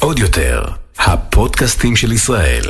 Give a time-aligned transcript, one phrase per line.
[0.00, 0.62] עוד יותר,
[0.98, 2.62] הפודקאסטים של ישראל.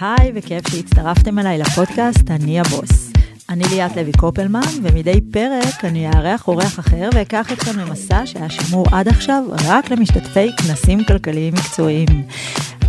[0.00, 3.10] היי, וכיף שהצטרפתם אליי לפודקאסט אני הבוס.
[3.48, 8.86] אני ליאת לוי קופלמן, ומדי פרק אני אארח אורח אחר ואקח אתכם למסע שהיה שמור
[8.92, 12.08] עד עכשיו רק למשתתפי כנסים כלכליים מקצועיים.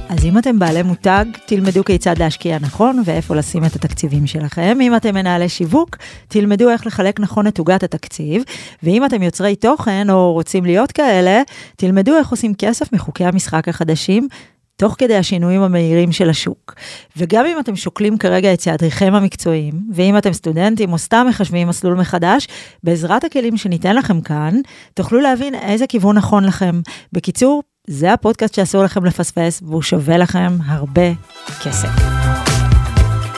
[0.10, 4.78] אז אם אתם בעלי מותג, תלמדו כיצד להשקיע נכון ואיפה לשים את התקציבים שלכם.
[4.82, 5.98] אם אתם מנהלי שיווק,
[6.28, 8.44] תלמדו איך לחלק נכון את עוגת התקציב.
[8.84, 11.42] ואם אתם יוצרי תוכן או רוצים להיות כאלה,
[11.76, 14.28] תלמדו איך עושים כסף מחוקי המשחק החדשים.
[14.78, 16.74] תוך כדי השינויים המהירים של השוק.
[17.18, 21.94] וגם אם אתם שוקלים כרגע את צעדיכם המקצועיים, ואם אתם סטודנטים או סתם מחשבים מסלול
[21.94, 22.48] מחדש,
[22.84, 24.56] בעזרת הכלים שניתן לכם כאן,
[24.94, 26.82] תוכלו להבין איזה כיוון נכון לכם.
[27.14, 31.12] בקיצור, זה הפודקאסט שאסור לכם לפספס, והוא שווה לכם הרבה
[31.64, 31.90] כסף.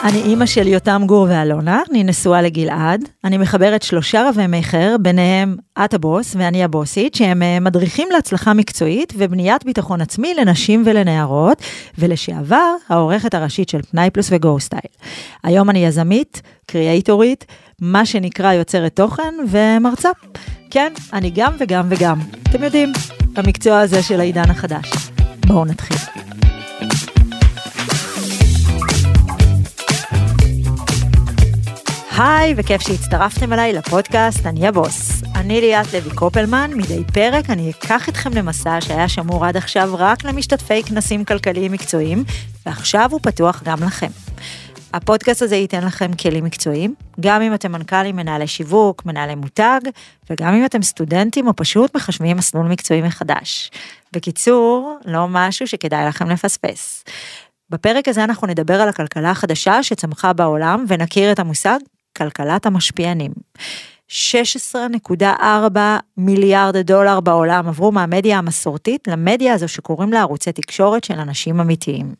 [0.04, 3.00] אני אימא של יותם גור ואלונה, אני נשואה לגלעד.
[3.24, 9.12] אני מחברת שלושה רבי מכר, ביניהם את הבוס ואני הבוסית, שהם אה, מדריכים להצלחה מקצועית
[9.16, 11.62] ובניית ביטחון עצמי לנשים ולנערות,
[11.98, 14.80] ולשעבר העורכת הראשית של פנאי פלוס וגו סטייל.
[15.44, 17.44] היום אני יזמית, קריאייטורית,
[17.80, 20.10] מה שנקרא יוצרת תוכן ומרצה.
[20.70, 22.20] כן, אני גם וגם וגם.
[22.42, 22.92] אתם יודעים,
[23.32, 24.90] במקצוע הזה של העידן החדש.
[25.46, 25.96] בואו נתחיל.
[32.18, 35.22] היי, וכיף שהצטרפתם אליי לפודקאסט אני הבוס.
[35.34, 40.24] אני ליאת לוי קופלמן, מדי פרק אני אקח אתכם למסע שהיה שמור עד עכשיו רק
[40.24, 42.24] למשתתפי כנסים כלכליים מקצועיים,
[42.66, 44.10] ועכשיו הוא פתוח גם לכם.
[44.94, 49.80] הפודקאסט הזה ייתן לכם כלים מקצועיים, גם אם אתם מנכ"לים, מנהלי שיווק, מנהלי מותג,
[50.30, 53.70] וגם אם אתם סטודנטים או פשוט מחשבים מסלול מקצועי מחדש.
[54.12, 57.04] בקיצור, לא משהו שכדאי לכם לפספס.
[57.70, 61.78] בפרק הזה אנחנו נדבר על הכלכלה החדשה שצמחה בעולם ונכיר את המושג
[62.16, 63.32] כלכלת המשפיענים.
[64.10, 65.78] 16.4
[66.16, 72.14] מיליארד דולר בעולם עברו מהמדיה המסורתית למדיה הזו שקוראים לה ערוצי תקשורת של אנשים אמיתיים.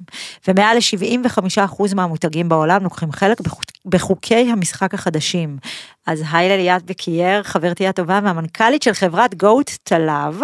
[0.49, 5.59] ומעל ל-75% מהמותגים בעולם לוקחים חלק בחוק, בחוקי המשחק החדשים.
[6.07, 10.41] אז היי לליאת בקייר, חברתי הטובה והמנכ"לית של חברת גוט טלב,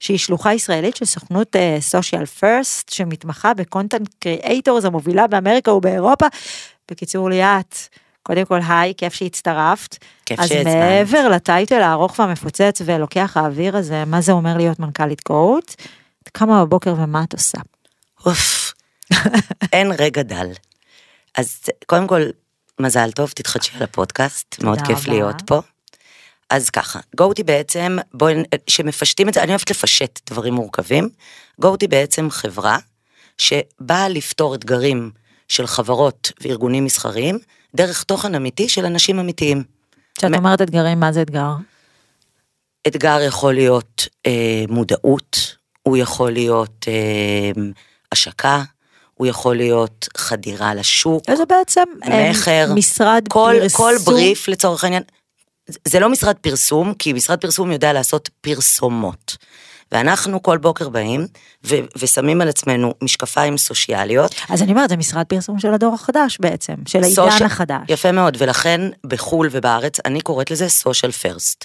[0.00, 6.26] שהיא שלוחה ישראלית של סוכנות social uh, first, שמתמחה ב content creators המובילה באמריקה ובאירופה.
[6.90, 7.74] בקיצור ליאת,
[8.28, 9.96] קודם כל, היי, כיף שהצטרפת.
[10.26, 10.66] כיף שהצטרפת.
[10.66, 15.74] אז מעבר לטייטל הארוך והמפוצץ ולוקח האוויר הזה, מה זה אומר להיות מנכ"לית גוט?
[16.22, 17.58] את קמה בבוקר ומה את עושה?
[18.26, 18.72] אוף,
[19.72, 20.46] אין רגע דל.
[21.38, 22.22] אז קודם כל,
[22.80, 25.12] מזל טוב, תתחדשי על הפודקאסט, מאוד כיף רבה.
[25.12, 25.60] להיות פה.
[26.50, 28.34] אז ככה, גוטי בעצם, בואי,
[28.66, 31.08] שמפשטים את זה, אני אוהבת לפשט דברים מורכבים.
[31.60, 32.78] גוטי בעצם חברה
[33.38, 35.10] שבאה לפתור אתגרים
[35.48, 37.38] של חברות וארגונים מסחריים,
[37.74, 39.64] דרך תוכן אמיתי של אנשים אמיתיים.
[40.18, 41.50] כשאת אומרת אתגרים, מה זה אתגר?
[42.86, 47.62] אתגר יכול להיות אה, מודעות, הוא יכול להיות אה,
[48.12, 48.62] השקה,
[49.14, 51.84] הוא יכול להיות חדירה לשוק, זה בעצם
[52.30, 53.86] מכר, אה, משרד כל, פרסום.
[53.86, 55.02] כל בריף לצורך העניין,
[55.88, 59.36] זה לא משרד פרסום, כי משרד פרסום יודע לעשות פרסומות.
[59.92, 61.26] ואנחנו כל בוקר באים
[61.64, 64.34] ו- ושמים על עצמנו משקפיים סושיאליות.
[64.48, 67.42] אז אני אומרת, זה משרד פרסום של הדור החדש בעצם, של העידן סוש...
[67.42, 67.82] החדש.
[67.88, 71.64] יפה מאוד, ולכן בחו"ל ובארץ אני קוראת לזה סושיאל פרסט.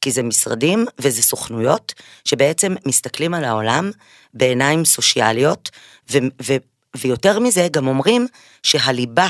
[0.00, 3.90] כי זה משרדים וזה סוכנויות שבעצם מסתכלים על העולם
[4.34, 5.70] בעיניים סושיאליות,
[6.12, 6.56] ו- ו-
[6.96, 8.26] ויותר מזה גם אומרים
[8.62, 9.26] שהליבה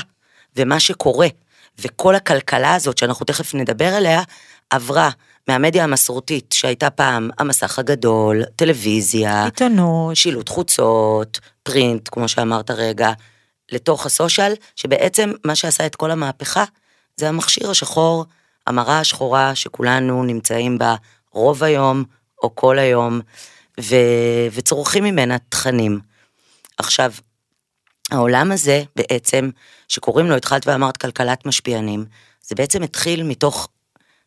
[0.55, 1.27] ומה שקורה
[1.79, 4.21] וכל הכלכלה הזאת שאנחנו תכף נדבר עליה,
[4.69, 5.09] עברה
[5.47, 13.11] מהמדיה המסורתית שהייתה פעם המסך הגדול, טלוויזיה, עיתונות, שילוט חוצות, פרינט, כמו שאמרת רגע,
[13.71, 16.63] לתוך הסושיאל, שבעצם מה שעשה את כל המהפכה
[17.17, 18.25] זה המכשיר השחור,
[18.67, 20.95] המראה השחורה שכולנו נמצאים בה
[21.31, 22.03] רוב היום
[22.43, 23.19] או כל היום,
[23.81, 23.95] ו...
[24.53, 25.99] וצורכים ממנה תכנים.
[26.77, 27.13] עכשיו,
[28.11, 29.49] העולם הזה בעצם,
[29.87, 32.05] שקוראים לו, התחלת ואמרת כלכלת משפיענים,
[32.41, 33.67] זה בעצם התחיל מתוך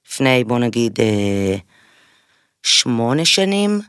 [0.09, 1.57] לפני בוא נגיד אה,
[2.63, 3.81] שמונה שנים,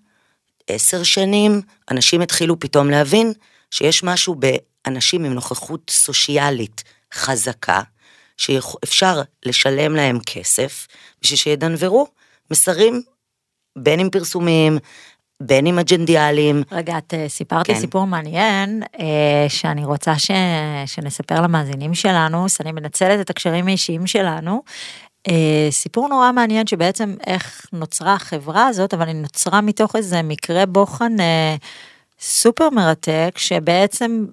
[0.67, 1.61] עשר שנים,
[1.91, 3.33] אנשים התחילו פתאום להבין
[3.71, 6.83] שיש משהו באנשים עם נוכחות סושיאלית
[7.13, 7.81] חזקה,
[8.37, 10.87] שאפשר לשלם להם כסף
[11.21, 12.07] בשביל שידנברו
[12.51, 13.01] מסרים
[13.77, 14.77] בין אם פרסומיים,
[15.41, 16.63] בין אם אג'נדיאליים.
[16.71, 17.73] רגע, את אה, סיפרת כן.
[17.73, 20.31] לי סיפור מעניין, אה, שאני רוצה ש...
[20.85, 24.63] שנספר למאזינים שלנו, שאני מנצלת את הקשרים האישיים שלנו,
[25.71, 31.19] סיפור נורא מעניין שבעצם איך נוצרה החברה הזאת, אבל היא נוצרה מתוך איזה מקרה בוחן
[31.19, 31.55] אה,
[32.19, 34.25] סופר מרתק, שבעצם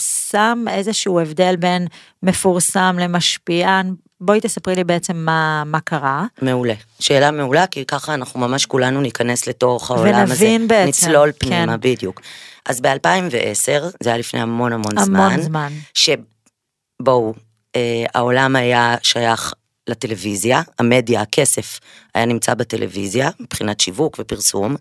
[0.00, 1.86] שם איזשהו הבדל בין
[2.22, 6.26] מפורסם למשפיען בואי תספרי לי בעצם מה, מה קרה.
[6.42, 6.74] מעולה.
[7.00, 10.32] שאלה מעולה, כי ככה אנחנו ממש כולנו ניכנס לתוך העולם הזה.
[10.32, 11.80] ונבין בעצם, נצלול פנימה, כן.
[11.80, 12.20] בדיוק.
[12.66, 15.20] אז ב-2010, זה היה לפני המון המון זמן.
[15.20, 15.72] המון זמן.
[15.94, 17.34] שבואו,
[17.76, 19.54] אה, העולם היה שייך
[19.90, 21.80] לטלוויזיה, המדיה, הכסף
[22.14, 24.76] היה נמצא בטלוויזיה, מבחינת שיווק ופרסום.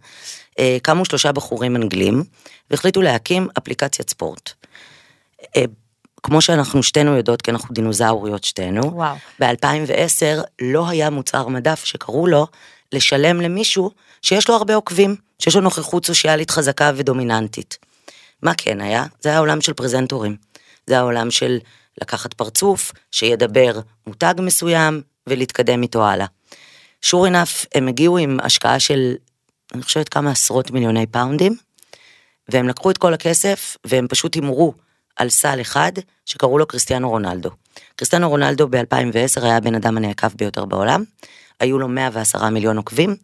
[0.59, 2.23] אה, קמו שלושה בחורים אנגלים,
[2.71, 4.51] והחליטו להקים אפליקציית ספורט.
[5.57, 5.63] אה,
[6.23, 9.15] כמו שאנחנו שתינו יודעות, כי אנחנו דינוזאוריות שתינו, וואו.
[9.39, 12.47] ב-2010 לא היה מוצר מדף שקראו לו
[12.91, 13.91] לשלם למישהו
[14.21, 17.77] שיש לו הרבה עוקבים, שיש לו נוכחות סושיאלית חזקה ודומיננטית.
[18.41, 19.06] מה כן היה?
[19.21, 20.35] זה היה עולם של פרזנטורים.
[20.88, 21.57] זה היה עולם של
[22.01, 26.25] לקחת פרצוף, שידבר מותג מסוים ולהתקדם איתו הלאה.
[27.05, 29.15] sure enough, הם הגיעו עם השקעה של,
[29.73, 31.55] אני חושבת כמה עשרות מיליוני פאונדים,
[32.49, 34.73] והם לקחו את כל הכסף והם פשוט הימרו
[35.15, 35.91] על סל אחד
[36.25, 37.49] שקראו לו קריסטיאנו רונלדו.
[37.95, 41.03] קריסטיאנו רונלדו ב-2010 היה הבן אדם הנעקב ביותר בעולם,
[41.59, 43.15] היו לו 110 מיליון עוקבים,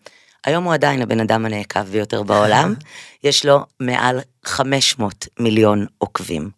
[0.46, 2.74] היום הוא עדיין הבן אדם הנעקב ביותר בעולם,
[3.24, 6.50] יש לו מעל 500 מיליון עוקבים.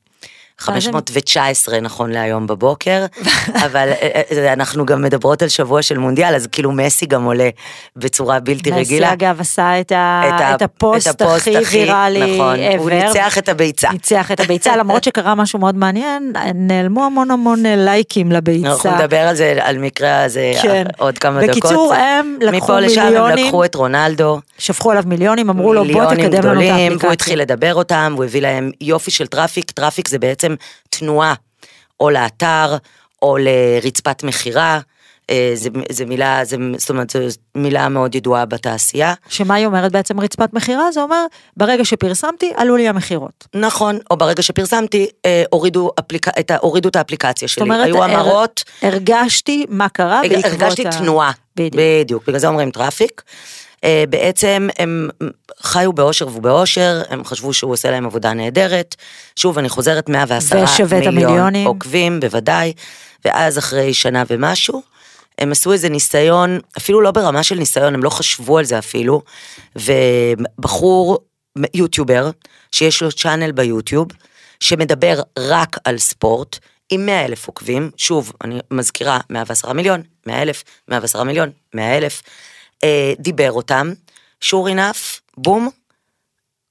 [0.59, 3.05] 519 נכון להיום בבוקר,
[3.65, 7.49] אבל אה, אה, אנחנו גם מדברות על שבוע של מונדיאל, אז כאילו מסי גם עולה
[7.95, 9.07] בצורה בלתי רגילה.
[9.07, 10.21] מסי אגב עשה את, ה...
[10.27, 12.77] את ה- את הפוסט, את הפוסט הכי הכי- ויראלי נכון, ever.
[12.77, 13.89] הוא ניצח את הביצה.
[13.91, 18.67] ניצח את הביצה, למרות שקרה משהו מאוד מעניין, נעלמו המון המון לייקים לביצה.
[18.67, 20.83] אנחנו נדבר על זה, על מקרה הזה כן.
[20.97, 21.49] עוד כמה דקות.
[21.57, 23.45] בקיצור, הם לקחו מפה לשם הם מיליונים.
[23.45, 26.97] לקחו את רונלדו, שפכו עליו מיליונים, אמרו לו בוא מיליונים תקדם לנו את האפליקציה.
[26.99, 30.46] והוא התחיל לדבר אותם, הוא הביא להם יופי של traffic, traffic זה בעצם
[30.89, 31.33] תנועה,
[31.99, 32.77] או לאתר,
[33.21, 34.79] או לרצפת מכירה,
[35.29, 37.19] אה, זה, זה מילה, זה, זאת אומרת, זו
[37.55, 39.13] מילה מאוד ידועה בתעשייה.
[39.29, 40.91] שמה היא אומרת בעצם רצפת מכירה?
[40.91, 41.25] זה אומר,
[41.57, 43.47] ברגע שפרסמתי, עלו לי המכירות.
[43.53, 46.27] נכון, או ברגע שפרסמתי, אה, הורידו, אפליק...
[46.27, 46.51] את.
[46.61, 47.59] הורידו את האפליקציה שלי.
[47.59, 50.47] זאת אומרת, היו הר- המרות, הרגשתי מה קרה בעקבות ה...
[50.47, 51.31] הרגשתי תנועה.
[51.55, 51.73] בדיוק.
[51.77, 53.21] בדיוק, בגלל זה אומרים טראפיק.
[53.83, 55.09] אה, בעצם הם
[55.61, 58.95] חיו באושר ובאושר, הם חשבו שהוא עושה להם עבודה נהדרת.
[59.35, 61.55] שוב, אני חוזרת 110 ושווה את מיליון.
[61.55, 62.73] עוקבים, בוודאי.
[63.25, 64.81] ואז אחרי שנה ומשהו,
[65.37, 69.21] הם עשו איזה ניסיון, אפילו לא ברמה של ניסיון, הם לא חשבו על זה אפילו.
[69.75, 71.17] ובחור,
[71.73, 72.29] יוטיובר,
[72.71, 74.07] שיש לו צ'אנל ביוטיוב,
[74.59, 76.59] שמדבר רק על ספורט,
[76.89, 82.21] עם 100 אלף עוקבים, שוב, אני מזכירה, 110 מיליון, 100 אלף, 110 מיליון, 100 אלף,
[82.83, 83.93] אה, דיבר אותם,
[84.43, 85.69] sure enough, בום,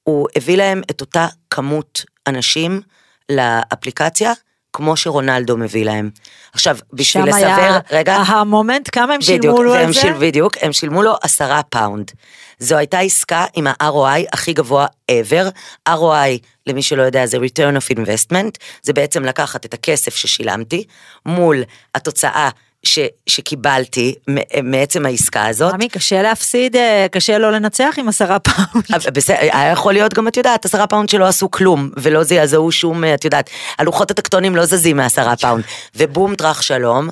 [0.03, 2.81] הוא הביא להם את אותה כמות אנשים
[3.29, 4.33] לאפליקציה,
[4.73, 6.11] כמו שרונלדו מביא להם.
[6.53, 10.01] עכשיו, בשביל לסבר, היה רגע, המומנט, כמה הם בדיוק, שילמו לו על זה?
[10.01, 12.11] שיל, בדיוק, הם שילמו לו עשרה פאונד.
[12.59, 15.51] זו הייתה עסקה עם ה-ROI הכי גבוה ever.
[15.89, 20.85] ROI, למי שלא יודע, זה return of investment, זה בעצם לקחת את הכסף ששילמתי
[21.27, 21.63] מול
[21.95, 22.51] התוצאה
[22.87, 24.15] ש, שקיבלתי
[24.63, 25.75] מעצם העסקה הזאת.
[25.75, 28.85] עמי, קשה להפסיד, אה, קשה לא לנצח עם עשרה פאונד.
[28.95, 32.73] אבל בסדר, היה יכול להיות גם, את יודעת, עשרה פאונד שלא עשו כלום, ולא זעזעו
[32.73, 35.65] שום, את יודעת, הלוחות הטקטוניים לא זזים מעשרה פאונד.
[35.97, 37.09] ובום טראח שלום,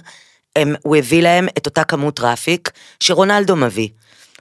[0.56, 2.70] הם, הוא הביא להם את אותה כמות טראפיק
[3.00, 3.88] שרונלדו מביא.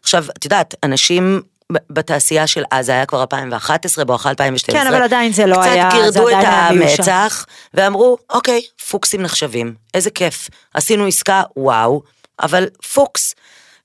[0.01, 1.41] עכשיו, את יודעת, אנשים
[1.71, 4.81] בתעשייה של אז, זה היה כבר 2011, בואכה 2012.
[4.81, 6.35] כן, אבל עדיין זה לא היה- קצת גירדו את.
[6.47, 10.49] המצח, ואמרו, אוקיי, פוקסים נחשבים, איזה כיף.
[10.73, 12.01] עשינו עסקה, וואו,
[12.41, 13.35] אבל פוקס.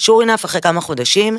[0.02, 1.38] sure enough, אחרי כמה חודשים,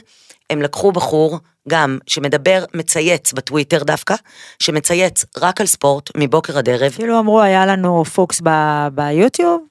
[0.49, 1.39] הם לקחו בחור,
[1.69, 4.15] גם, שמדבר, מצייץ בטוויטר דווקא,
[4.59, 6.91] שמצייץ רק על ספורט, מבוקר עד ערב.
[6.91, 9.61] כאילו אמרו, היה לנו פוקס ב- ביוטיוב,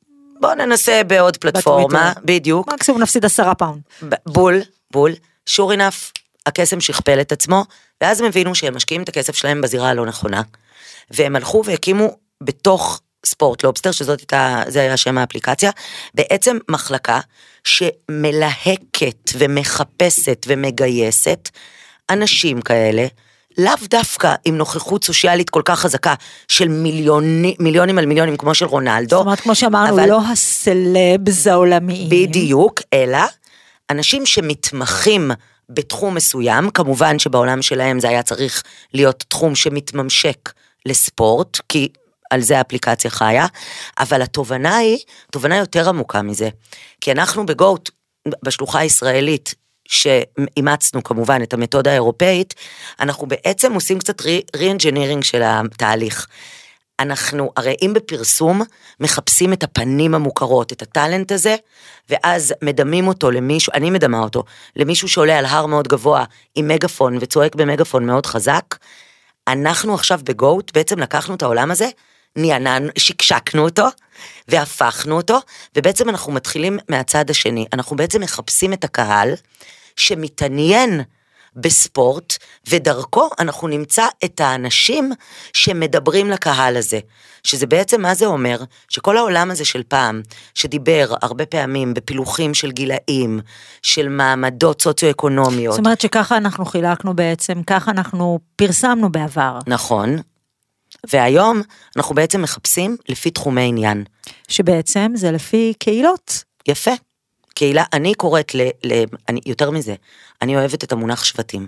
[0.41, 2.21] בואו ננסה בעוד פלטפורמה, בטוויטר.
[2.25, 2.73] בדיוק.
[2.73, 3.81] מקסימום נפסיד עשרה פאונד.
[4.09, 4.61] ב- בול,
[4.91, 5.13] בול,
[5.51, 6.13] sure enough,
[6.49, 7.65] הקסם שכפל את עצמו,
[8.01, 10.43] ואז הם הבינו שהם משקיעים את הכסף שלהם בזירה הלא נכונה,
[11.11, 15.71] והם הלכו והקימו בתוך ספורט לובסטר, שזאת הייתה, זה היה שם האפליקציה,
[16.15, 17.21] בעצם מחלקה
[17.65, 21.49] שמלהקת ומחפשת ומגייסת
[22.11, 23.07] אנשים כאלה,
[23.59, 26.15] לאו דווקא עם נוכחות סושיאלית כל כך חזקה
[26.49, 29.17] של מיליוני, מיליונים על מיליונים כמו של רונלדו.
[29.17, 32.09] זאת אומרת, כמו שאמרנו, אבל- לא הסלבס העולמיים.
[32.11, 33.19] בדיוק, אלא
[33.91, 35.31] אנשים שמתמחים
[35.71, 38.63] בתחום מסוים, כמובן שבעולם שלהם זה היה צריך
[38.95, 40.53] להיות תחום שמתממשק
[40.87, 41.89] לספורט, כי
[42.31, 43.47] על זה האפליקציה חיה,
[43.99, 44.99] אבל התובנה היא,
[45.33, 46.49] תובנה יותר עמוקה מזה.
[47.01, 47.91] כי אנחנו בגוט,
[48.43, 49.55] בשלוחה הישראלית,
[49.89, 52.55] שאימצנו כמובן את המתודה האירופאית,
[53.01, 56.27] אנחנו בעצם עושים קצת re-engineering של התהליך.
[57.01, 58.63] אנחנו, הרי אם בפרסום
[59.01, 61.57] מחפשים את הפנים המוכרות, את הטאלנט הזה,
[62.11, 64.45] ואז מדמים אותו למישהו, אני מדמה אותו,
[64.77, 66.25] למישהו שעולה על הר מאוד גבוה
[66.55, 68.65] עם מגפון וצועק במגפון מאוד חזק,
[69.49, 71.89] אנחנו עכשיו בגוט בעצם לקחנו את העולם הזה,
[72.37, 73.87] נענענו, שקשקנו אותו,
[74.49, 75.39] והפכנו אותו,
[75.77, 77.67] ובעצם אנחנו מתחילים מהצד השני.
[77.73, 79.35] אנחנו בעצם מחפשים את הקהל
[79.97, 81.01] שמתעניין
[81.57, 82.37] בספורט,
[82.69, 85.13] ודרכו אנחנו נמצא את האנשים
[85.53, 86.99] שמדברים לקהל הזה.
[87.45, 88.59] שזה בעצם מה זה אומר?
[88.89, 90.23] שכל העולם הזה של פעם,
[90.55, 93.41] שדיבר הרבה פעמים בפילוחים של גילאים,
[93.83, 95.75] של מעמדות סוציו-אקונומיות.
[95.75, 99.59] זאת אומרת שככה אנחנו חילקנו בעצם, ככה אנחנו פרסמנו בעבר.
[99.67, 100.17] נכון.
[101.13, 101.63] והיום
[101.97, 104.05] אנחנו בעצם מחפשים לפי תחומי עניין.
[104.49, 106.45] שבעצם זה לפי קהילות.
[106.69, 106.91] יפה.
[107.59, 108.61] קהילה, אני קוראת ל...
[108.85, 109.95] ל אני, יותר מזה,
[110.43, 111.67] אני אוהבת את המונח שבטים.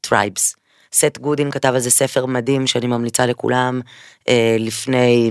[0.00, 0.56] Tribes.
[0.92, 3.80] סת' גודין כתב על זה ספר מדהים שאני ממליצה לכולם
[4.28, 5.30] אה, לפני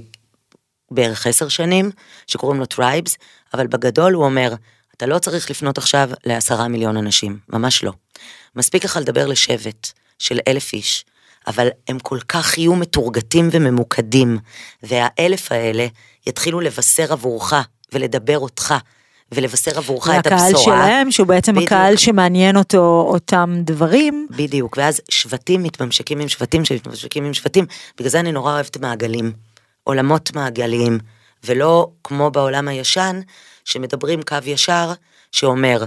[0.91, 1.91] בערך עשר שנים,
[2.27, 3.17] שקוראים לו Tribes,
[3.53, 4.53] אבל בגדול הוא אומר,
[4.97, 7.91] אתה לא צריך לפנות עכשיו לעשרה מיליון אנשים, ממש לא.
[8.55, 11.05] מספיק לך לדבר לשבט של אלף איש,
[11.47, 14.37] אבל הם כל כך יהיו מטורגטים וממוקדים,
[14.83, 15.87] והאלף האלה
[16.27, 17.53] יתחילו לבשר עבורך
[17.93, 18.75] ולדבר אותך.
[19.31, 20.41] ולבשר עבורך את הבשורה.
[20.41, 21.71] והקהל שלהם, שהוא בעצם בדיוק.
[21.71, 24.27] הקהל שמעניין אותו אותם דברים.
[24.29, 27.65] בדיוק, ואז שבטים מתממשקים עם שבטים שמתממשקים עם שבטים,
[27.97, 29.31] בגלל זה אני נורא אוהבת מעגלים,
[29.83, 30.99] עולמות מעגליים,
[31.43, 33.19] ולא כמו בעולם הישן,
[33.65, 34.93] שמדברים קו ישר,
[35.31, 35.83] שאומר,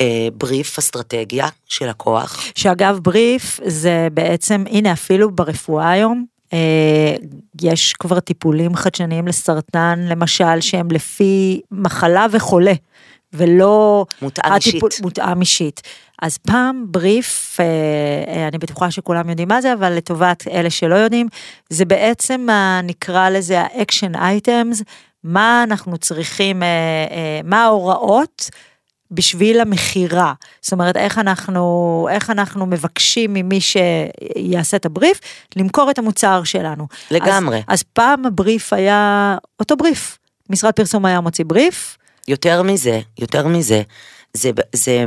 [0.00, 2.44] אה, בריף אסטרטגיה של הכוח.
[2.54, 6.24] שאגב בריף זה בעצם, הנה אפילו ברפואה היום,
[7.62, 12.72] יש כבר טיפולים חדשניים לסרטן למשל שהם לפי מחלה וחולה
[13.32, 15.04] ולא מותאם הטיפול, אישית.
[15.04, 15.80] מותאם אישית.
[16.22, 17.64] אז פעם בריף, אה,
[18.34, 21.28] אה, אני בטוחה שכולם יודעים מה זה, אבל לטובת אלה שלא יודעים,
[21.68, 22.46] זה בעצם
[22.82, 24.82] נקרא לזה ה action items,
[25.24, 26.62] מה אנחנו צריכים,
[27.44, 28.50] מה ההוראות
[29.10, 30.32] בשביל המכירה.
[30.62, 35.20] זאת אומרת, איך אנחנו, איך אנחנו מבקשים ממי שיעשה את הבריף,
[35.56, 36.86] למכור את המוצר שלנו.
[37.10, 37.56] לגמרי.
[37.56, 40.18] אז, אז פעם הבריף היה אותו בריף.
[40.50, 41.96] משרד פרסום היה מוציא בריף.
[42.28, 43.82] יותר מזה, יותר מזה,
[44.34, 45.04] זה, זה,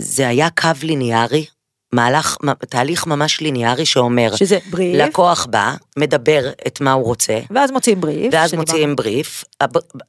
[0.00, 1.46] זה היה קו ליניארי,
[1.92, 2.36] מהלך,
[2.68, 8.00] תהליך ממש ליניארי שאומר, שזה בריף, לקוח בא, מדבר את מה הוא רוצה, ואז מוציאים
[8.00, 9.44] בריף, ואז מוציאים בריף,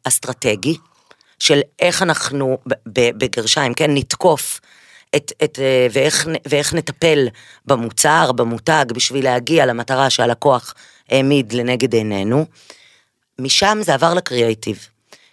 [0.04, 0.78] אסטרטגי,
[1.40, 4.60] של איך אנחנו, בגרשיים, כן, נתקוף
[5.16, 7.28] את, את, אה, ואיך, ואיך נטפל
[7.66, 10.74] במוצר, במותג, בשביל להגיע למטרה שהלקוח
[11.10, 12.46] העמיד לנגד עינינו,
[13.40, 14.88] משם זה עבר לקריאייטיב.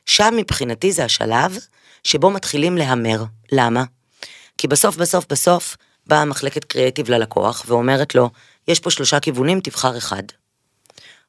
[0.06, 1.58] שם מבחינתי זה השלב
[2.04, 3.24] שבו מתחילים להמר.
[3.52, 3.84] למה?
[4.58, 8.30] כי בסוף בסוף בסוף באה מחלקת קריאייטיב ללקוח ואומרת לו,
[8.68, 10.22] יש פה שלושה כיוונים, תבחר אחד.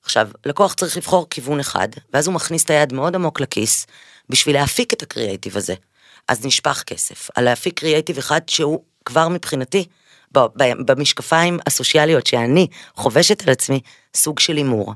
[0.04, 3.88] עכשיו, לקוח צריך לבחור כיוון אחד, ואז הוא מכניס את היד מאוד עמוק לכיס,
[4.30, 5.74] בשביל להפיק את הקריאייטיב הזה.
[6.28, 9.86] אז נשפך כסף, על להפיק קריאייטיב אחד שהוא כבר מבחינתי,
[10.62, 13.80] במשקפיים הסוציאליות שאני חובשת על עצמי,
[14.16, 14.94] סוג של הימור.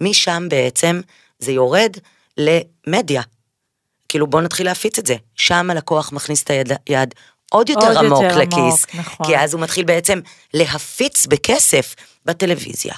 [0.00, 1.00] משם בעצם
[1.38, 1.96] זה יורד
[2.38, 3.22] למדיה.
[4.08, 5.16] כאילו בוא נתחיל להפיץ את זה.
[5.34, 7.14] שם הלקוח מכניס את היד, יד
[7.50, 8.56] עוד יותר עוד עמוק יותר לכיס.
[8.56, 9.26] עמוק, נכון.
[9.26, 10.20] כי אז הוא מתחיל בעצם
[10.54, 12.94] להפיץ בכסף בטלוויזיה.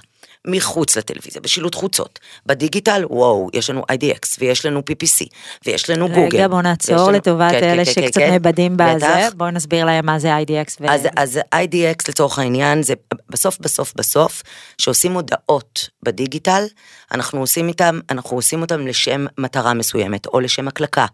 [0.47, 5.27] מחוץ לטלוויזיה, בשילוט חוצות, בדיגיטל, וואו, יש לנו IDX, ויש לנו PPC,
[5.67, 6.37] ויש לנו רגע, גוגל.
[6.39, 7.11] רגע, בוא נעצור לנו...
[7.11, 10.37] לטובת כן, אלה כן, כן שקצת כן, נאבדים כן, בזה, בואו נסביר להם מה זה
[10.37, 10.77] IDX.
[10.81, 10.89] ו...
[10.89, 12.95] אז, אז IDX לצורך העניין, זה
[13.31, 14.43] בסוף, בסוף, בסוף,
[14.79, 16.65] שעושים הודעות בדיגיטל,
[17.13, 21.07] אנחנו עושים איתם, אנחנו עושים אותם לשם מטרה מסוימת, או לשם הקלקה,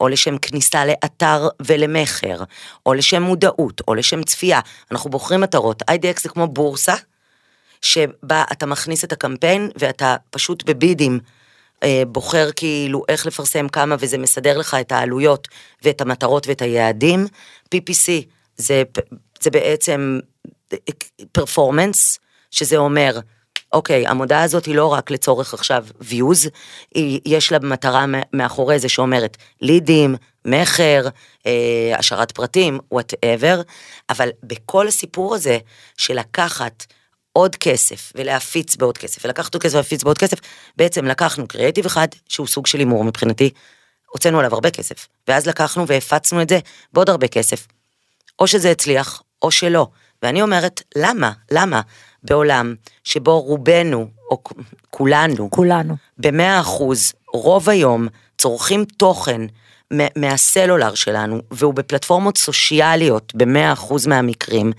[0.00, 2.42] או לשם כניסה לאתר ולמכר,
[2.86, 4.60] או לשם מודעות, או לשם צפייה.
[4.90, 5.82] אנחנו בוחרים מטרות.
[5.82, 6.94] IDX זה כמו בורסה.
[7.82, 11.20] שבה אתה מכניס את הקמפיין ואתה פשוט בבידים
[11.82, 15.48] אה, בוחר כאילו איך לפרסם כמה וזה מסדר לך את העלויות
[15.82, 17.26] ואת המטרות ואת היעדים.
[17.74, 18.10] PPC
[18.56, 18.82] זה,
[19.40, 20.20] זה בעצם
[21.32, 22.18] performance,
[22.50, 23.20] שזה אומר,
[23.72, 26.48] אוקיי, המודעה הזאת היא לא רק לצורך עכשיו views,
[26.94, 31.08] היא, יש לה מטרה מאחורי זה שאומרת לידים, מכר,
[31.46, 33.60] אה, השארת פרטים, whatever,
[34.10, 35.58] אבל בכל הסיפור הזה
[35.96, 36.86] של לקחת
[37.38, 40.38] עוד כסף ולהפיץ בעוד כסף ולקחת עוד כסף ולהפיץ בעוד כסף,
[40.76, 43.50] בעצם לקחנו קריאיטיב אחד שהוא סוג של הימור מבחינתי,
[44.06, 46.58] הוצאנו עליו הרבה כסף, ואז לקחנו והפצנו את זה
[46.92, 47.66] בעוד הרבה כסף.
[48.38, 49.86] או שזה הצליח או שלא.
[50.22, 51.32] ואני אומרת, למה?
[51.50, 51.80] למה?
[52.22, 54.42] בעולם שבו רובנו, או
[54.90, 59.40] כולנו, כולנו, במאה אחוז, רוב היום, צורכים תוכן
[60.16, 64.72] מהסלולר שלנו, והוא בפלטפורמות סושיאליות במאה אחוז מהמקרים,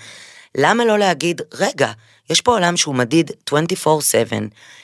[0.58, 1.92] למה לא להגיד, רגע,
[2.30, 3.54] יש פה עולם שהוא מדיד 24/7,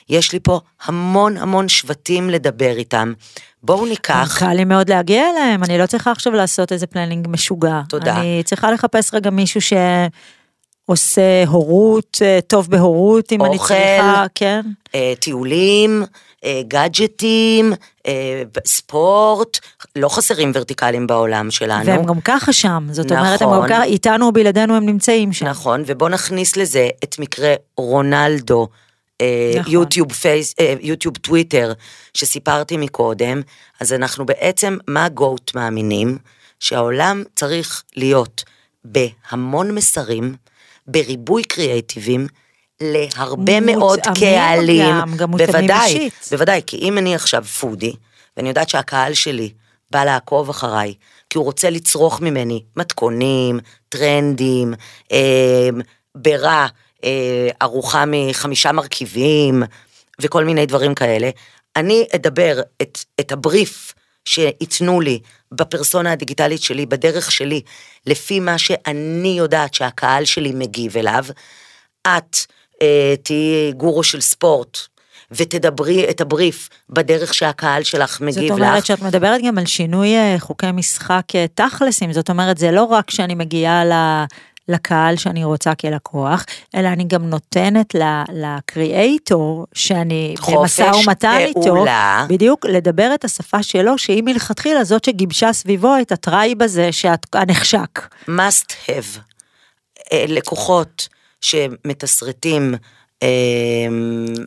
[0.10, 3.14] יש לי פה המון המון שבטים לדבר איתם.
[3.64, 4.38] בואו ניקח...
[4.40, 7.82] קל לי מאוד להגיע אליהם, אני לא צריכה עכשיו לעשות איזה planning משוגע.
[7.90, 8.20] תודה.
[8.20, 9.74] אני צריכה לחפש רגע מישהו ש...
[10.86, 13.68] עושה הורות, אה, טוב בהורות, אם אני אוכל.
[13.68, 14.62] צריכה, כן.
[14.96, 16.04] אה, טיולים,
[16.68, 17.74] גאדג'טים,
[18.08, 19.60] אה, ספורט,
[19.96, 21.86] לא חסרים ורטיקלים בעולם שלנו.
[21.86, 23.62] והם גם ככה שם, זאת אומרת, הם נכון.
[23.62, 25.46] גם ככה, איתנו או בלעדינו הם נמצאים שם.
[25.46, 28.68] נכון, ובוא נכניס לזה את מקרה רונלדו,
[29.22, 29.74] אה, נכון.
[29.74, 31.74] יוטיוב פייס, אה, יוטיוב טוויטר,
[32.14, 33.42] שסיפרתי מקודם,
[33.80, 36.18] אז אנחנו בעצם, מה גוט מאמינים?
[36.60, 38.44] שהעולם צריך להיות
[38.86, 40.36] בהמון מסרים,
[40.88, 42.28] בריבוי קריאייטיבים,
[42.82, 44.86] להרבה מאוד קהלים.
[44.86, 46.14] גם, גם מותאמים בוודאי, אישית.
[46.32, 47.94] בוודאי, כי אם אני עכשיו foodie,
[48.38, 49.54] ואני יודעת שהקהל שלי
[49.92, 50.94] בא לעקוב אחריי,
[51.30, 54.74] כי הוא רוצה לצרוך ממני מתכונים, טרנדים,
[55.12, 55.70] אה,
[56.16, 56.68] ברע,
[57.04, 59.64] אה, ארוחה מחמישה מרכיבים,
[60.22, 61.30] וכל מיני דברים כאלה,
[61.76, 63.94] אני אדבר את, את הבריף
[64.26, 65.20] שייתנו לי
[65.52, 67.62] בפרסונה הדיגיטלית שלי, בדרך שלי,
[68.06, 71.26] לפי מה שאני יודעת שהקהל שלי מגיב אליו.
[72.08, 72.38] את
[73.24, 74.78] תהיי גורו של ספורט,
[75.32, 78.68] ותדברי את הבריף בדרך שהקהל שלך מגיב זאת לך.
[78.68, 82.84] אומרת שאת מדברת גם על שינוי אה, חוקי משחק אה, תכלסים, זאת אומרת זה לא
[82.84, 83.92] רק שאני מגיעה ל...
[84.70, 87.96] לקהל שאני רוצה כלקוח, אלא אני גם נותנת
[88.34, 91.86] ל creator שאני במשא ומתן איתו.
[92.30, 97.26] בדיוק, לדבר את השפה שלו, שהיא מלכתחילה זאת שגיבשה סביבו את ה tribe הזה שאת-
[97.36, 98.00] הנחשק.
[98.28, 99.20] must have.
[100.14, 101.08] אה, לקוחות
[101.42, 102.76] שמתסרטים
[103.24, 103.28] אה,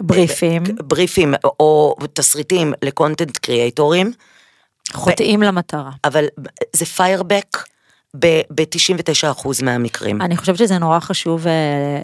[0.01, 0.63] בריפים.
[0.67, 4.13] אה, בריפים או תסריטים לקונטנט קריאייטורים,
[4.93, 5.91] חוטאים למטרה.
[6.05, 6.25] אבל
[6.77, 7.57] זה פיירבק
[8.15, 10.23] ב-99% מהמקרים.
[10.23, 11.53] אני חושבת שזה נורא חשוב אה,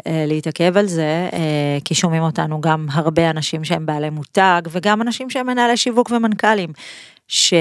[0.06, 5.02] אה, להתעכב על זה, אה, כי שומעים אותנו גם הרבה אנשים שהם בעלי מותג, וגם
[5.02, 6.72] אנשים שהם מנהלי שיווק ומנכ"לים,
[7.28, 7.60] שצריך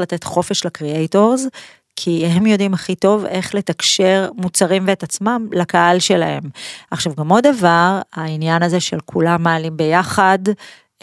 [0.00, 1.46] לתת חופש לקריאייטורס,
[1.96, 6.42] כי הם יודעים הכי טוב איך לתקשר מוצרים ואת עצמם לקהל שלהם.
[6.90, 10.38] עכשיו גם עוד דבר, העניין הזה של כולם מעלים ביחד,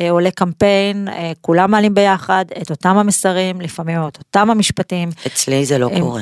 [0.01, 5.10] אה, עולה קמפיין, אה, כולם מעלים ביחד את אותם המסרים, לפעמים את אותם המשפטים.
[5.27, 6.21] אצלי זה לא הם- קורה.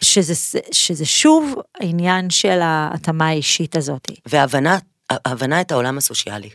[0.00, 0.34] שזה,
[0.72, 4.10] שזה שוב העניין של ההתאמה האישית הזאת.
[4.26, 4.78] והבנה,
[5.10, 6.48] הבנה את העולם הסוציאלי.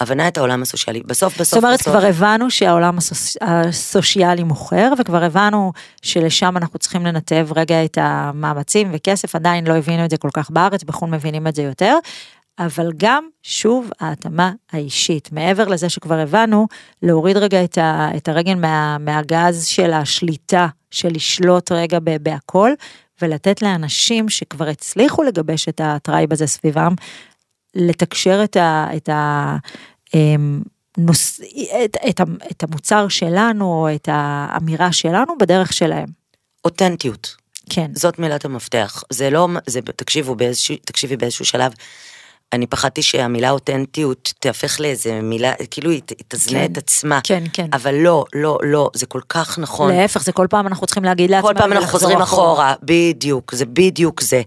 [0.00, 1.02] הבנה את העולם הסוציאלי.
[1.06, 6.78] בסוף, בסוף, זאת אומרת, בסוף, כבר הבנו שהעולם הסוס- הסוציאלי מוכר, וכבר הבנו שלשם אנחנו
[6.78, 11.10] צריכים לנתב רגע את המאמצים וכסף, עדיין לא הבינו את זה כל כך בארץ, בחו"ל
[11.10, 11.96] מבינים את זה יותר.
[12.58, 15.32] אבל גם, שוב, ההתאמה האישית.
[15.32, 16.66] מעבר לזה שכבר הבנו,
[17.02, 22.70] להוריד רגע את, ה, את הרגל מה, מהגז של השליטה, של לשלוט רגע ב- בהכל,
[23.22, 26.94] ולתת לאנשים שכבר הצליחו לגבש את ה tribe הזה סביבם,
[27.76, 28.86] לתקשר את ה...
[28.96, 29.56] את ה
[30.14, 30.60] אמ,
[30.98, 31.40] נוס,
[31.84, 36.06] את, את, את המוצר שלנו, או את האמירה שלנו בדרך שלהם.
[36.64, 37.36] אותנטיות.
[37.70, 37.90] כן.
[37.94, 39.02] זאת מילת המפתח.
[39.10, 41.72] זה לא, זה, תקשיבו, באיזשהו, תקשיבי באיזשהו שלב,
[42.52, 46.72] אני פחדתי שהמילה אותנטיות תהפך לאיזה מילה, כאילו היא תזנה כן.
[46.72, 47.20] את עצמה.
[47.24, 47.66] כן, כן.
[47.72, 49.92] אבל לא, לא, לא, זה כל כך נכון.
[49.92, 51.54] להפך, זה כל פעם אנחנו צריכים להגיד לעצמנו.
[51.54, 54.42] כל פעם אנחנו חוזרים אחורה, בדיוק, זה בדיוק זה.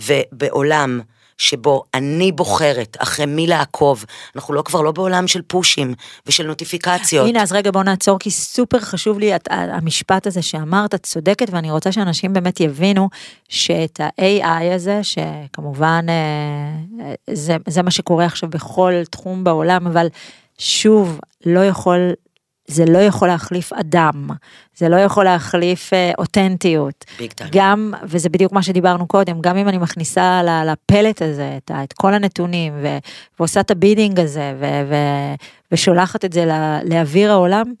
[0.00, 1.00] ובעולם
[1.42, 4.04] שבו אני בוחרת אחרי מי לעקוב,
[4.36, 5.94] אנחנו לא כבר לא בעולם של פושים
[6.26, 7.28] ושל נוטיפיקציות.
[7.28, 11.50] הנה, אז רגע בוא נעצור, כי סופר חשוב לי את, המשפט הזה שאמרת, את צודקת,
[11.50, 13.08] ואני רוצה שאנשים באמת יבינו
[13.48, 20.06] שאת ה-AI הזה, שכמובן אה, זה, זה מה שקורה עכשיו בכל תחום בעולם, אבל
[20.58, 22.12] שוב, לא יכול,
[22.66, 24.28] זה לא יכול להחליף אדם,
[24.76, 27.04] זה לא יכול להחליף אה, אותנטיות.
[27.18, 27.50] Big time.
[27.52, 32.14] גם, וזה בדיוק מה שדיברנו קודם, גם אם אני מכניסה לפלט הזה את, את כל
[32.14, 32.98] הנתונים ו,
[33.38, 34.94] ועושה את ה bidding הזה ו, ו,
[35.72, 37.72] ושולחת את זה ל- לאוויר העולם,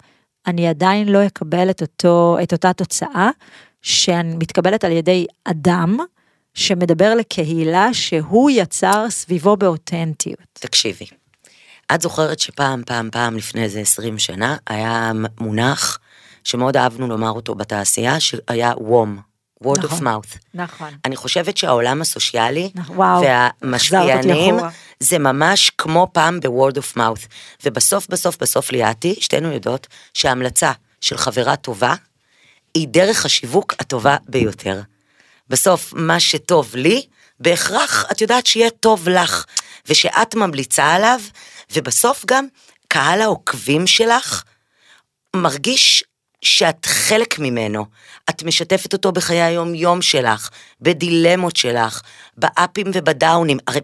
[0.46, 3.30] אני עדיין לא אקבל את, אותו, את אותה תוצאה
[3.82, 5.98] שמתקבלת על ידי אדם
[6.54, 10.38] שמדבר לקהילה שהוא יצר סביבו באותנטיות.
[10.52, 11.04] תקשיבי,
[11.94, 15.98] את זוכרת שפעם, פעם, פעם, לפני איזה 20 שנה, היה מונח
[16.44, 19.20] שמאוד אהבנו לומר אותו בתעשייה, שהיה וום,
[19.64, 20.06] word of נכון.
[20.06, 20.38] mouth.
[20.54, 20.88] נכון.
[21.04, 24.56] אני חושבת שהעולם הסוציאלי נכון, וואו, והמשפיענים.
[25.00, 27.26] זה ממש כמו פעם ב-word of mouth.
[27.64, 31.94] ובסוף, בסוף, בסוף ליאתי, שתינו יודעות שההמלצה של חברה טובה
[32.74, 34.80] היא דרך השיווק הטובה ביותר.
[35.48, 37.06] בסוף, מה שטוב לי,
[37.40, 39.44] בהכרח את יודעת שיהיה טוב לך,
[39.88, 41.20] ושאת ממליצה עליו,
[41.72, 42.46] ובסוף גם
[42.88, 44.42] קהל העוקבים שלך
[45.36, 46.04] מרגיש
[46.42, 47.86] שאת חלק ממנו.
[48.30, 52.00] את משתפת אותו בחיי היום-יום שלך, בדילמות שלך,
[52.36, 53.58] באפים ובדאונים.
[53.66, 53.80] הרי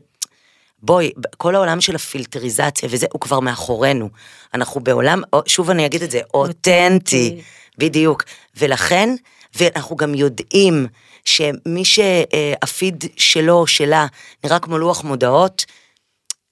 [0.82, 4.08] בואי, כל העולם של הפילטריזציה וזה, הוא כבר מאחורינו.
[4.54, 7.42] אנחנו בעולם, שוב אני אגיד את זה, אותנטי.
[7.78, 8.24] בדיוק.
[8.56, 9.14] ולכן,
[9.54, 10.86] ואנחנו גם יודעים
[11.24, 14.06] שמי שהפיד שלו או שלה
[14.44, 15.64] נראה כמו לוח מודעות,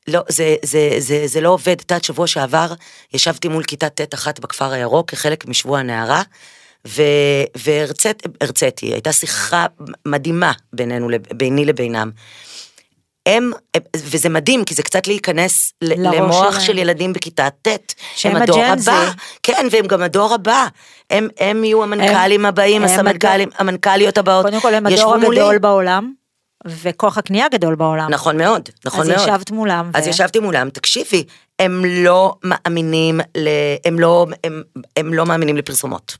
[0.08, 1.68] לא, זה, זה, זה, זה לא עובד.
[1.68, 2.72] את יודעת, שבוע שעבר
[3.14, 6.22] ישבתי מול כיתה ט' אחת בכפר הירוק כחלק משבוע הנערה,
[7.56, 9.66] והרציתי, הייתה שיחה
[10.06, 12.10] מדהימה בינינו, ביני לבינם.
[13.26, 13.52] הם,
[13.96, 16.64] וזה מדהים, כי זה קצת להיכנס למוח שלהם.
[16.64, 19.10] של ילדים בכיתה ט', שהם הדור הבא,
[19.42, 20.66] כן, והם גם הדור הבא,
[21.10, 25.58] הם, הם יהיו המנכ"לים הם, הבאים, הסמנכ"לים, המנכ"ליות הבאות, קודם כל הם הדור הגדול מולי.
[25.58, 26.12] בעולם,
[26.66, 28.10] וכוח הקנייה גדול בעולם.
[28.10, 29.20] נכון מאוד, נכון אז מאוד.
[29.20, 29.90] אז ישבת מולם.
[29.94, 30.10] אז ו...
[30.10, 31.24] ישבתי מולם, תקשיבי,
[31.58, 33.48] הם לא מאמינים, ל...
[33.84, 34.62] הם, לא, הם,
[34.96, 36.16] הם לא מאמינים לפרסומות.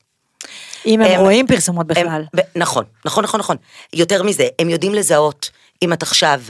[0.87, 2.25] אם הם, הם רואים פרסומות בכלל.
[2.35, 3.57] הם, נכון, נכון, נכון, נכון.
[3.93, 5.51] יותר מזה, הם יודעים לזהות
[5.83, 6.41] אם את עכשיו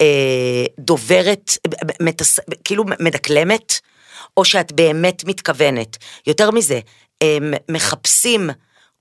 [0.00, 1.50] אה, דוברת,
[2.00, 3.80] מתס, כאילו מדקלמת,
[4.36, 5.96] או שאת באמת מתכוונת.
[6.26, 6.80] יותר מזה,
[7.20, 8.50] הם מחפשים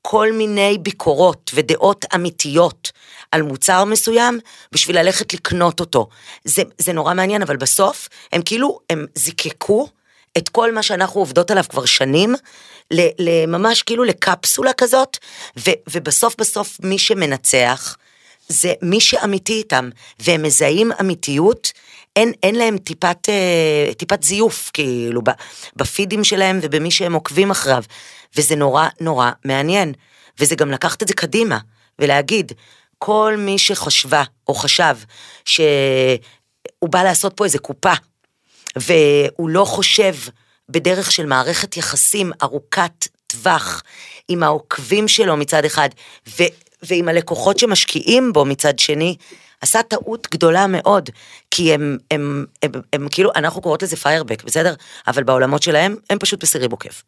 [0.01, 2.91] כל מיני ביקורות ודעות אמיתיות
[3.35, 4.39] על מוצר מסוים
[4.71, 6.07] בשביל ללכת לקנות אותו.
[6.43, 9.87] זה, זה נורא מעניין, אבל בסוף הם כאילו, הם זיקקו
[10.37, 12.35] את כל מה שאנחנו עובדות עליו כבר שנים,
[13.19, 15.17] לממש כאילו לקפסולה כזאת,
[15.59, 17.97] ו, ובסוף בסוף מי שמנצח,
[18.47, 21.71] זה מי שאמיתי איתם, והם מזהים אמיתיות,
[22.15, 25.21] אין, אין להם טיפת, אה, טיפת זיוף, כאילו,
[25.75, 27.83] בפידים שלהם ובמי שהם עוקבים אחריו,
[28.35, 29.93] וזה נורא נורא מעניין.
[30.39, 31.57] וזה גם לקחת את זה קדימה,
[31.99, 32.51] ולהגיד,
[33.05, 34.95] כל מי שחשבה או חשב
[35.45, 35.59] שהוא
[36.81, 37.93] בא לעשות פה איזה קופה,
[38.75, 40.15] והוא לא חושב
[40.69, 43.83] בדרך של מערכת יחסים ארוכת טווח
[44.27, 45.89] עם העוקבים שלו מצד אחד,
[46.29, 46.43] ו,
[46.83, 49.15] ועם הלקוחות שמשקיעים בו מצד שני,
[49.61, 51.09] עשה טעות גדולה מאוד,
[51.51, 54.73] כי הם, הם, הם, הם, הם כאילו, אנחנו קוראות לזה פיירבק, בסדר?
[55.07, 57.03] אבל בעולמות שלהם, הם פשוט בסירי בוקף.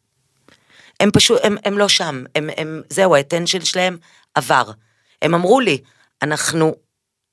[0.99, 3.97] הם פשוט, הם, הם לא שם, הם, הם, זהו, האטנשן שלהם
[4.35, 4.71] עבר.
[5.21, 5.77] הם אמרו לי,
[6.21, 6.75] אנחנו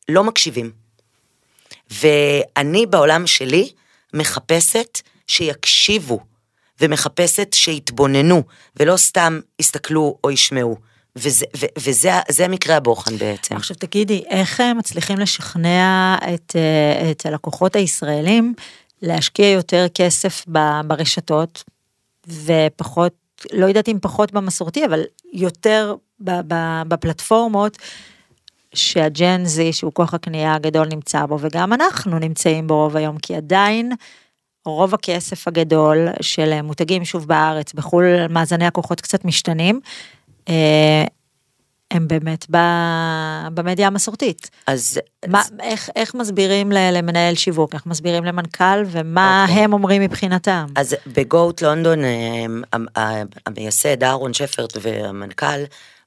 [0.09, 0.73] לא מקשיבים.
[1.91, 3.73] ואני בעולם שלי
[4.15, 6.21] מחפשת שיקשיבו,
[6.81, 8.43] ומחפשת שיתבוננו,
[8.77, 10.77] ולא סתם יסתכלו או ישמעו.
[11.17, 11.47] וזה,
[11.79, 13.57] וזה המקרה הבוחן בעצם.
[13.57, 18.55] עכשיו תגידי, איך הם מצליחים לשכנע את, אה, את הלקוחות הישראלים
[19.03, 20.45] להשקיע יותר כסף
[20.87, 21.65] ברשתות
[22.27, 23.13] ופחות,
[23.53, 25.95] לא יודעת אם פחות במסורתי, אבל יותר
[26.89, 27.79] בפלטפורמות
[28.75, 33.35] שהג'ן זי, שהוא כוח הקנייה הגדול נמצא בו, וגם אנחנו נמצאים בו רוב היום, כי
[33.35, 33.93] עדיין
[34.65, 39.81] רוב הכסף הגדול של מותגים, שוב בארץ, בחו"ל מאזני הכוחות קצת משתנים,
[40.49, 41.05] אה,
[41.91, 42.47] הם באמת
[43.55, 44.51] במדיה המסורתית.
[44.67, 45.01] אז...
[45.29, 49.51] מה, איך, איך מסבירים למנהל שיווק, איך מסבירים למנכ"ל, ומה okay.
[49.51, 49.65] אוקיי.
[49.65, 50.67] הם אומרים מבחינתם?
[50.77, 55.65] אז בגוט לונדון, אה, המייסד אהרון שפרט והמנכ"ל,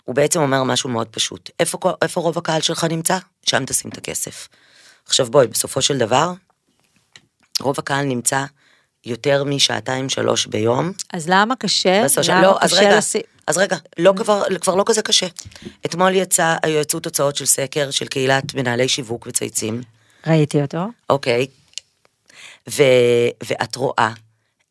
[0.07, 1.49] הוא בעצם אומר משהו מאוד פשוט.
[1.59, 3.17] איפה, איפה רוב הקהל שלך נמצא?
[3.45, 4.47] שם תשים את הכסף.
[5.05, 6.31] עכשיו בואי, בסופו של דבר,
[7.61, 8.45] רוב הקהל נמצא
[9.05, 10.91] יותר משעתיים שלוש ביום.
[11.13, 12.05] אז למה קשה?
[12.27, 13.21] למה לא, קשה אז רגע, לסי...
[13.47, 15.27] אז רגע, לא כבר, כבר לא כזה קשה.
[15.85, 19.81] אתמול יצא, יצאו תוצאות של סקר של קהילת מנהלי שיווק וצייצים.
[20.27, 20.85] ראיתי אותו.
[21.09, 21.47] אוקיי.
[22.69, 22.83] ו,
[23.47, 24.11] ואת רואה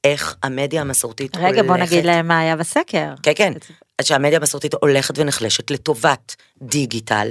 [0.05, 1.59] איך המדיה המסורתית רגע, הולכת...
[1.59, 3.15] רגע, בוא נגיד להם מה היה בסקר.
[3.23, 3.53] כן, כן.
[4.03, 7.29] שהמדיה המסורתית הולכת ונחלשת לטובת דיגיטל,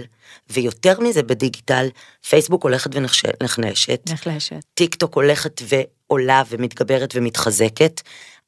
[0.49, 1.87] ויותר מזה בדיגיטל,
[2.29, 4.09] פייסבוק הולכת ונחלשת.
[4.09, 4.59] נחלשת.
[4.73, 8.01] טיק טוק הולכת ועולה ומתגברת ומתחזקת,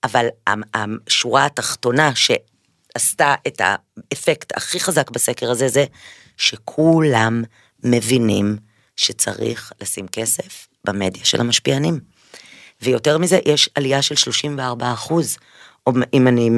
[0.03, 0.27] אבל
[0.73, 5.86] השורה התחתונה שעשתה את האפקט הכי חזק בסקר הזה, זה
[6.38, 7.43] שכולם
[7.84, 8.58] מבינים
[8.95, 11.99] שצריך לשים כסף במדיה של המשפיענים.
[12.82, 15.38] ויותר מזה, יש עלייה של 34 אחוז
[16.13, 16.50] אם אני,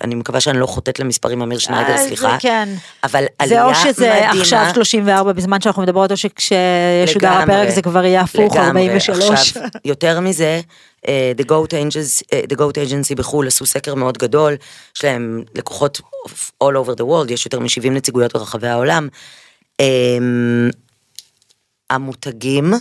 [0.00, 2.30] אני מקווה שאני לא חוטאת למספרים, אמיר שניידר, אה, סליחה.
[2.32, 2.68] זה כן.
[3.04, 3.82] אבל עלייה מדהימה.
[3.82, 8.56] זה או שזה עכשיו 34 בזמן שאנחנו מדברות, או שכשישודר הפרק זה כבר יהיה הפוך,
[8.56, 9.30] 43.
[9.30, 10.60] עכשיו, יותר מזה,
[11.06, 11.08] uh,
[11.40, 14.56] The Goat Agency, uh, The Goat Agency בחו"ל עשו סקר מאוד גדול,
[14.96, 16.00] יש להם לקוחות
[16.64, 19.08] all over the world, יש יותר מ-70 נציגויות ברחבי העולם.
[21.90, 22.72] המותגים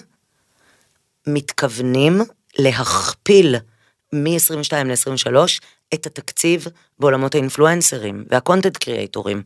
[1.28, 2.22] מתכוונים
[2.58, 3.56] להכפיל
[4.14, 5.36] מ-22 ל-23
[5.94, 6.68] את התקציב
[7.00, 9.44] בעולמות האינפלואנסרים והקונטנט קריאייטורים,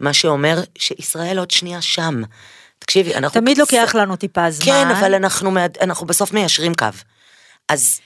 [0.00, 2.22] מה שאומר שישראל עוד שנייה שם.
[2.78, 3.40] תקשיבי, אנחנו...
[3.40, 4.66] תמיד לוקח לנו טיפה זמן.
[4.66, 6.86] כן, אבל אנחנו, אנחנו בסוף מיישרים קו.
[7.68, 8.00] אז...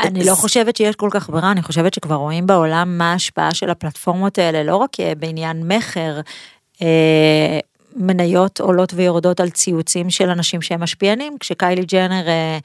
[0.00, 3.70] אני לא חושבת שיש כל כך ברירה, אני חושבת שכבר רואים בעולם מה ההשפעה של
[3.70, 6.20] הפלטפורמות האלה, לא רק אה, בעניין מכר,
[6.82, 7.58] אה,
[7.96, 12.58] מניות עולות ויורדות על ציוצים של אנשים שהם משפיענים, כשקיילי ג'נר אה,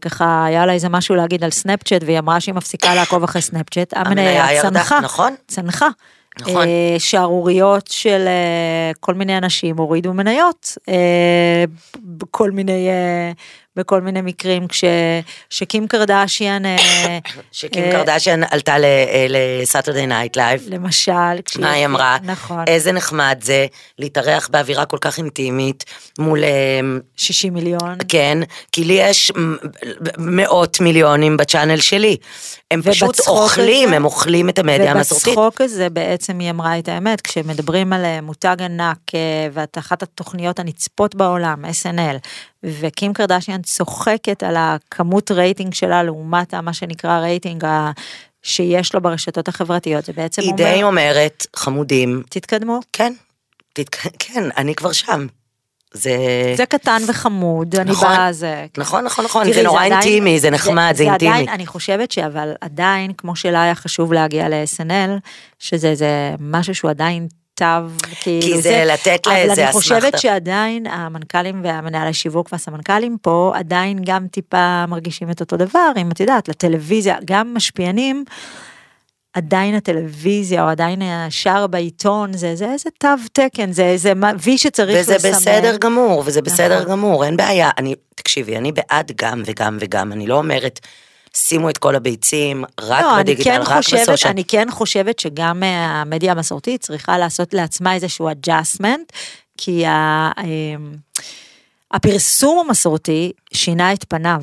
[0.00, 3.94] ככה היה לה איזה משהו להגיד על סנאפצ'אט והיא אמרה שהיא מפסיקה לעקוב אחרי סנאפצ'אט,
[3.96, 5.34] המניה צנחה, נכון?
[5.46, 5.88] צנחה.
[6.40, 6.62] נכון.
[6.68, 11.64] אה, שערוריות של אה, כל מיני אנשים הורידו מניות, אה,
[11.98, 13.32] בכל מיני, אה,
[13.80, 14.84] בכל מיני מקרים, כש,
[15.50, 16.76] שקים קרדשיאן, אה,
[17.52, 18.76] שקים אה, קרדשיאן עלתה
[19.28, 20.62] ל Saturday Night Live.
[20.68, 21.12] למשל,
[21.44, 22.16] כשהיא- מה היא אמרה?
[22.22, 23.66] נכון, איזה נחמד זה
[23.98, 25.84] להתארח באווירה כל כך אינטימית
[26.18, 26.80] מול, אה,
[27.16, 27.96] 60 מיליון.
[28.08, 28.38] כן,
[28.72, 29.32] כי לי יש
[30.18, 32.16] מאות מיליונים ב channel שלי.
[32.70, 35.28] הם פשוט אוכלים, הזה- הם אוכלים את המדיה המסורתית.
[35.38, 39.18] ובצחוק הזה בעצם היא אמרה את האמת, כשמדברים על אה, מותג ענק אה,
[39.52, 42.16] ואת אחת התוכניות הנצפות בעולם, SNL,
[42.80, 47.90] וקים קרדשיאן צוחקת על הכמות רייטינג שלה לעומת מה שנקרא רייטינג ה-
[48.42, 52.80] שיש לו ברשתות החברתיות, זה בעצם היא אומר, די אומרת, חמודים, תתקדמו.
[52.92, 53.12] כן,
[53.78, 55.26] תתק- כן, אני כבר שם.
[55.94, 56.16] זה...
[56.56, 58.08] זה קטן וחמוד, אני נכון.
[58.08, 58.66] באה זה.
[58.78, 61.30] נכון, נכון, נכון, תראי, זה נורא עדיין- אינטימי, זה נחמד, זה אינטימי.
[61.30, 65.10] עדיין, אני חושבת שאבל עדיין, כמו שלה היה חשוב להגיע ל-SNL,
[65.58, 66.06] שזה זה
[66.40, 67.64] משהו שהוא עדיין תו,
[68.20, 70.18] כאילו זה לתת לה אבל איזה אני חושבת אסמכתה.
[70.18, 76.20] שעדיין המנכ"לים והמנהלי שיווק והסמנכ"לים פה עדיין גם טיפה מרגישים את אותו דבר, אם את
[76.20, 78.24] יודעת, לטלוויזיה, גם משפיענים.
[79.32, 84.12] עדיין הטלוויזיה או עדיין השער בעיתון זה זה איזה תו תקן זה איזה
[84.42, 85.30] וי שצריך וזה לסמן.
[85.30, 86.90] בסדר גמור, וזה בסדר נכון.
[86.90, 87.70] גמור, אין בעיה.
[87.78, 90.80] אני, תקשיבי, אני בעד גם וגם וגם, אני לא אומרת,
[91.36, 94.32] שימו את כל הביצים רק לא, בדיגיטל, כן רק חושבת, בסושיאל.
[94.32, 99.16] אני כן חושבת שגם אה, המדיה המסורתית צריכה לעשות לעצמה איזשהו adjustment,
[99.56, 100.94] כי ה, אמ,
[101.90, 104.42] הפרסום המסורתי שינה את פניו.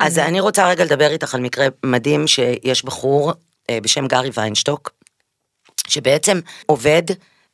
[0.00, 3.32] אז אני רוצה רגע לדבר איתך על מקרה מדהים שיש בחור
[3.70, 4.90] בשם גארי ויינשטוק,
[5.88, 7.02] שבעצם עובד,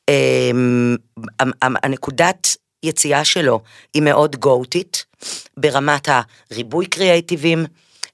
[0.09, 0.51] אה,
[1.41, 2.49] המ- הנקודת
[2.83, 3.61] יציאה שלו
[3.95, 5.05] היא מאוד גאוטית,
[5.57, 6.09] ברמת
[6.51, 7.65] הריבוי קריאייטיבים,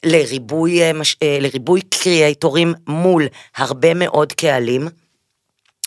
[0.06, 0.90] לריבוי, אה,
[1.22, 4.88] אה, לריבוי קריאייטורים מול הרבה מאוד קהלים.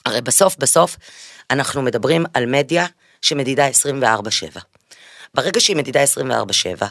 [0.05, 0.97] הרי בסוף בסוף
[1.51, 2.85] אנחנו מדברים על מדיה
[3.21, 4.59] שמדידה 24/7.
[5.33, 6.87] ברגע שהיא מדידה 24/7,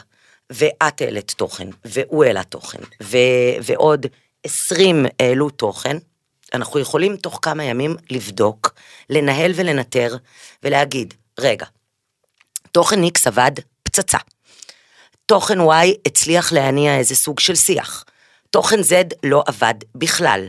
[0.49, 3.17] ואת העלית תוכן, והוא העלה תוכן, ו-
[3.63, 4.05] ועוד
[4.43, 5.97] 20 העלו תוכן,
[6.53, 8.73] אנחנו יכולים תוך כמה ימים לבדוק,
[9.09, 10.15] לנהל ולנטר,
[10.63, 11.65] ולהגיד, רגע,
[12.71, 13.51] תוכן X עבד
[13.83, 14.17] פצצה.
[15.25, 18.03] תוכן Y הצליח להניע איזה סוג של שיח.
[18.49, 20.47] תוכן Z לא עבד בכלל.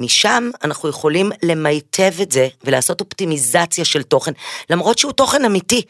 [0.00, 4.32] משם אנחנו יכולים למיטב את זה ולעשות אופטימיזציה של תוכן,
[4.70, 5.82] למרות שהוא תוכן אמיתי.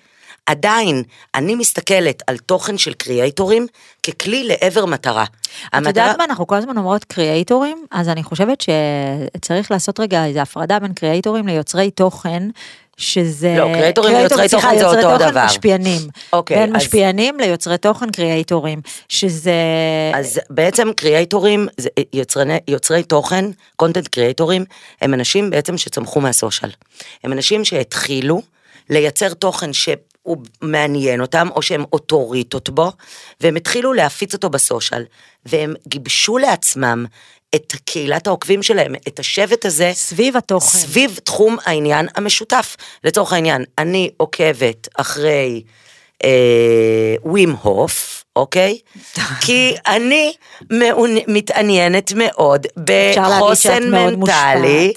[0.47, 1.03] עדיין,
[1.35, 3.67] אני מסתכלת על תוכן של קריאייטורים
[4.03, 5.25] ככלי לעבר מטרה.
[5.69, 10.41] את יודעת מה, אנחנו כל הזמן אומרות קריאייטורים, אז אני חושבת שצריך לעשות רגע איזו
[10.41, 12.43] הפרדה בין קריאייטורים ליוצרי תוכן.
[12.97, 13.55] שזה...
[13.59, 15.45] לא, קריאייטורים ויוצרי תוכן זה יוצרי אותו תוכן, דבר.
[15.45, 16.01] משפיענים.
[16.33, 19.53] אוקיי, בין אז- משפיענים ליוצרי תוכן קריאייטורים, שזה...
[20.15, 21.69] אז בעצם קריאייטורים,
[22.13, 23.45] יוצרני, יוצרי תוכן,
[23.77, 24.65] קונטנט קריאייטורים,
[25.01, 26.71] הם אנשים בעצם שצמחו מהסושיאל.
[27.25, 28.43] הם אנשים שהתחילו
[28.91, 29.73] לייצר תוכן
[30.23, 32.93] שהוא מעניין אותם, או שהם אוטוריטות בו,
[33.41, 35.05] והם התחילו להפיץ אותו בסושיאל,
[35.47, 37.07] והם גיבשו לעצמם
[37.55, 40.79] את קהילת העוקבים שלהם, את השבט הזה, סביב התוכן.
[40.79, 42.77] סביב תחום העניין המשותף.
[43.05, 45.63] לצורך העניין, אני עוקבת אחרי
[46.25, 48.79] אה, ווים הוף, אוקיי?
[49.47, 50.33] כי אני
[50.71, 51.17] מעונ...
[51.29, 54.93] מתעניינת מאוד בחוסן מנטלי.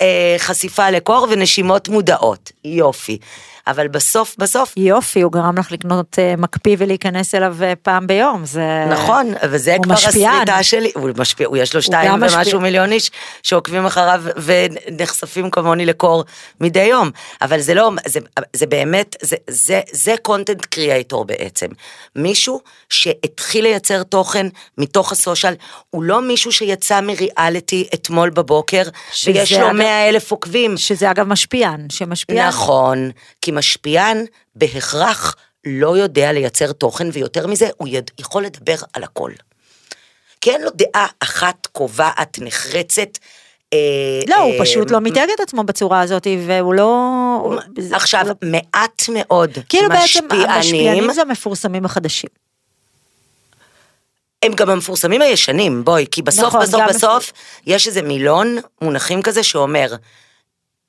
[0.00, 3.18] אה, חשיפה לקור ונשימות מודעות, יופי.
[3.66, 8.44] אבל בסוף בסוף, יופי, הוא גרם לך לקנות אה, מקפיא ולהיכנס אליו אה, פעם ביום,
[8.44, 8.84] זה...
[8.90, 10.34] נכון, וזה הוא כבר משפיען.
[10.34, 12.58] הסריטה שלי, הוא משפיע, הוא יש לו שתיים ומשהו משפיע.
[12.58, 13.10] מיליון איש
[13.42, 16.24] שעוקבים אחריו ונחשפים כמוני לקור
[16.60, 17.10] מדי יום,
[17.42, 18.20] אבל זה לא, זה,
[18.56, 21.66] זה באמת, זה, זה, זה קונטנט קריאייטור בעצם,
[22.16, 24.46] מישהו שהתחיל לייצר תוכן
[24.78, 25.54] מתוך הסושיאל,
[25.90, 28.82] הוא לא מישהו שיצא מריאליטי אתמול בבוקר,
[29.26, 32.48] ויש לו אגב- 100 אלף עוקבים, שזה אגב משפיען, שמשפיען.
[32.48, 33.10] נכון,
[33.42, 34.24] כי משפיען
[34.56, 39.32] בהכרח לא יודע לייצר תוכן, ויותר מזה, הוא יד, יכול לדבר על הכל.
[40.40, 43.18] כי אין לו דעה אחת קובעת, נחרצת.
[43.72, 43.78] אה,
[44.28, 47.58] לא, הוא אה, פשוט לא מתייג את עצמו בצורה הזאת, והוא לא...
[47.92, 52.30] עכשיו, לא- מעט מאוד כאילו בעצם משפיענים, המשפיענים זה המפורסמים החדשים.
[54.42, 57.32] הם גם המפורסמים הישנים, בואי, כי בסוף נכון, בסוף בסוף
[57.66, 59.94] יש איזה מילון מונחים כזה שאומר,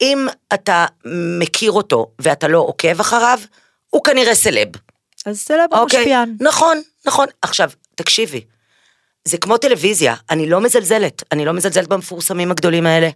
[0.01, 0.85] אם אתה
[1.39, 3.39] מכיר אותו ואתה לא עוקב אחריו,
[3.89, 4.67] הוא כנראה סלב.
[5.25, 6.35] אז סלב הוא אוקיי, משפיען.
[6.41, 7.27] נכון, נכון.
[7.41, 8.41] עכשיו, תקשיבי,
[9.25, 13.09] זה כמו טלוויזיה, אני לא מזלזלת, אני לא מזלזלת במפורסמים הגדולים האלה,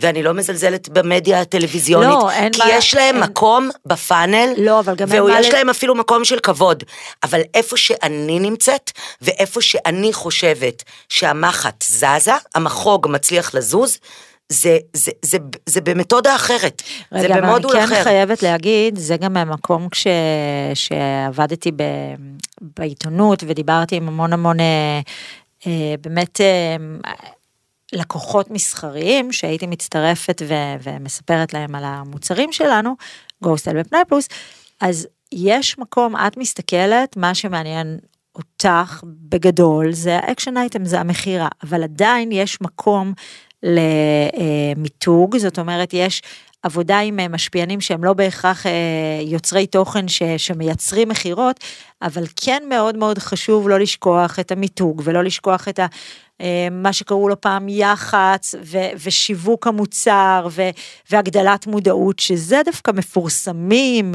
[0.00, 4.78] ואני לא מזלזלת במדיה הטלוויזיונית, לא, אין כי מה- יש להם אין- מקום בפאנל, לא,
[4.80, 6.84] אבל גם אין מה ויש להם אפילו מקום של כבוד,
[7.22, 8.90] אבל איפה שאני נמצאת,
[9.22, 13.98] ואיפה שאני חושבת שהמחט זזה, המחוג מצליח לזוז,
[14.48, 18.02] זה, זה, זה, זה במתודה אחרת, זה רגע, אבל אני במודל כן אחר.
[18.02, 20.06] חייבת להגיד, זה גם מהמקום כש...
[20.74, 21.82] שעבדתי ב...
[22.60, 25.00] בעיתונות ודיברתי עם המון המון אה,
[25.66, 26.76] אה, באמת אה,
[27.92, 30.54] לקוחות מסחריים שהייתי מצטרפת ו...
[30.82, 32.96] ומספרת להם על המוצרים שלנו,
[33.42, 34.28] Go Style ופנאי פלוס,
[34.80, 37.98] אז יש מקום, את מסתכלת, מה שמעניין
[38.34, 43.12] אותך בגדול זה ה action item, זה המכירה, אבל עדיין יש מקום
[43.62, 46.22] למיתוג, זאת אומרת יש
[46.66, 48.72] עבודה עם אה, משפיענים שהם לא בהכרח אה,
[49.22, 51.60] יוצרי תוכן ש, שמייצרים מכירות,
[52.02, 55.86] אבל כן מאוד מאוד חשוב לא לשכוח את המיתוג ולא לשכוח את ה...
[56.40, 60.62] אה, מה שקראו לו פעם יח"צ ו, ושיווק המוצר ו,
[61.10, 64.14] והגדלת מודעות, שזה דווקא מפורסמים,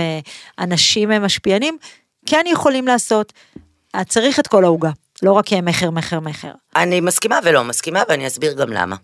[0.60, 1.78] אנשים משפיענים,
[2.26, 3.34] כן יכולים לעשות.
[4.08, 4.90] צריך את כל העוגה,
[5.24, 6.52] לא רק מכר, מכר, מכר.
[6.76, 8.96] אני מסכימה ולא מסכימה, ואני אסביר גם למה.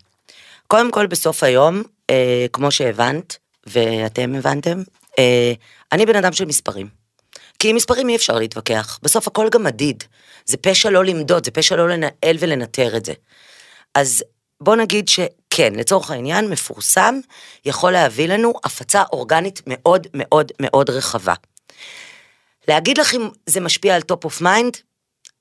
[0.67, 4.81] קודם כל, בסוף היום, אה, כמו שהבנת, ואתם הבנתם,
[5.19, 5.53] אה,
[5.91, 6.87] אני בן אדם של מספרים.
[7.59, 10.03] כי עם מספרים אי אפשר להתווכח, בסוף הכל גם מדיד.
[10.45, 13.13] זה פשע לא למדוד, זה פשע לא לנהל ולנטר את זה.
[13.95, 14.23] אז
[14.61, 17.19] בוא נגיד שכן, לצורך העניין, מפורסם
[17.65, 21.33] יכול להביא לנו הפצה אורגנית מאוד מאוד מאוד רחבה.
[22.67, 24.77] להגיד לך אם זה משפיע על top of mind,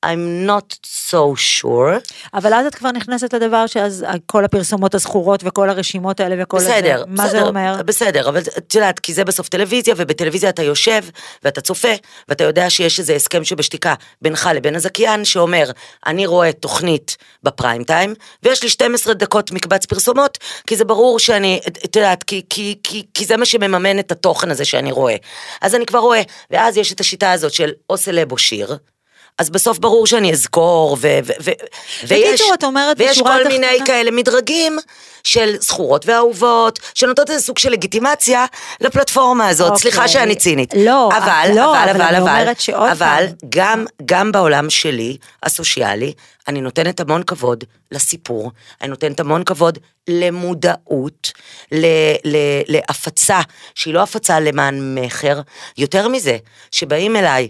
[0.04, 2.14] I'm not so sure.
[2.34, 6.98] אבל אז את כבר נכנסת לדבר שאז כל הפרסומות הזכורות וכל הרשימות האלה וכל בסדר,
[6.98, 7.82] זה, מה בסדר, זה אומר?
[7.84, 11.02] בסדר, אבל את יודעת, כי זה בסוף טלוויזיה, ובטלוויזיה אתה יושב,
[11.42, 11.92] ואתה צופה,
[12.28, 15.70] ואתה יודע שיש איזה הסכם שבשתיקה בינך לבין הזכיין, שאומר,
[16.06, 21.60] אני רואה תוכנית בפריים טיים, ויש לי 12 דקות מקבץ פרסומות, כי זה ברור שאני,
[21.84, 25.16] את יודעת, כי, כי, כי, כי זה מה שמממן את התוכן הזה שאני רואה.
[25.62, 28.76] אז אני כבר רואה, ואז יש את השיטה הזאת של או סלב או שיר,
[29.38, 31.50] אז בסוף ברור שאני אזכור, ו- ו- ו-
[32.08, 34.78] ויש, את אומרת ויש כל מיני התחתונה- כאלה מדרגים
[35.24, 38.44] של זכורות ואהובות, שנותנות איזה סוג של לגיטימציה
[38.80, 39.70] לפלטפורמה הזאת.
[39.70, 39.80] אוקיי.
[39.82, 40.74] סליחה שאני צינית.
[40.76, 46.12] לא, אבל, לא, אבל, אבל אבל, אבל, שעוד אבל פעם- גם, גם בעולם שלי, הסוציאלי,
[46.48, 51.32] אני נותנת המון כבוד לסיפור, אני נותנת המון כבוד למודעות,
[51.72, 51.86] ל,
[52.24, 52.36] ל,
[52.68, 53.40] להפצה,
[53.74, 55.40] שהיא לא הפצה למען מכר,
[55.78, 56.36] יותר מזה,
[56.70, 57.48] שבאים אליי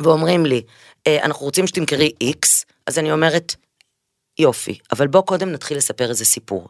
[0.00, 0.62] ואומרים לי,
[1.06, 3.54] "אה, אנחנו רוצים שתמכרי איקס, אז אני אומרת,
[4.38, 6.68] יופי, אבל בוא קודם נתחיל לספר איזה סיפור.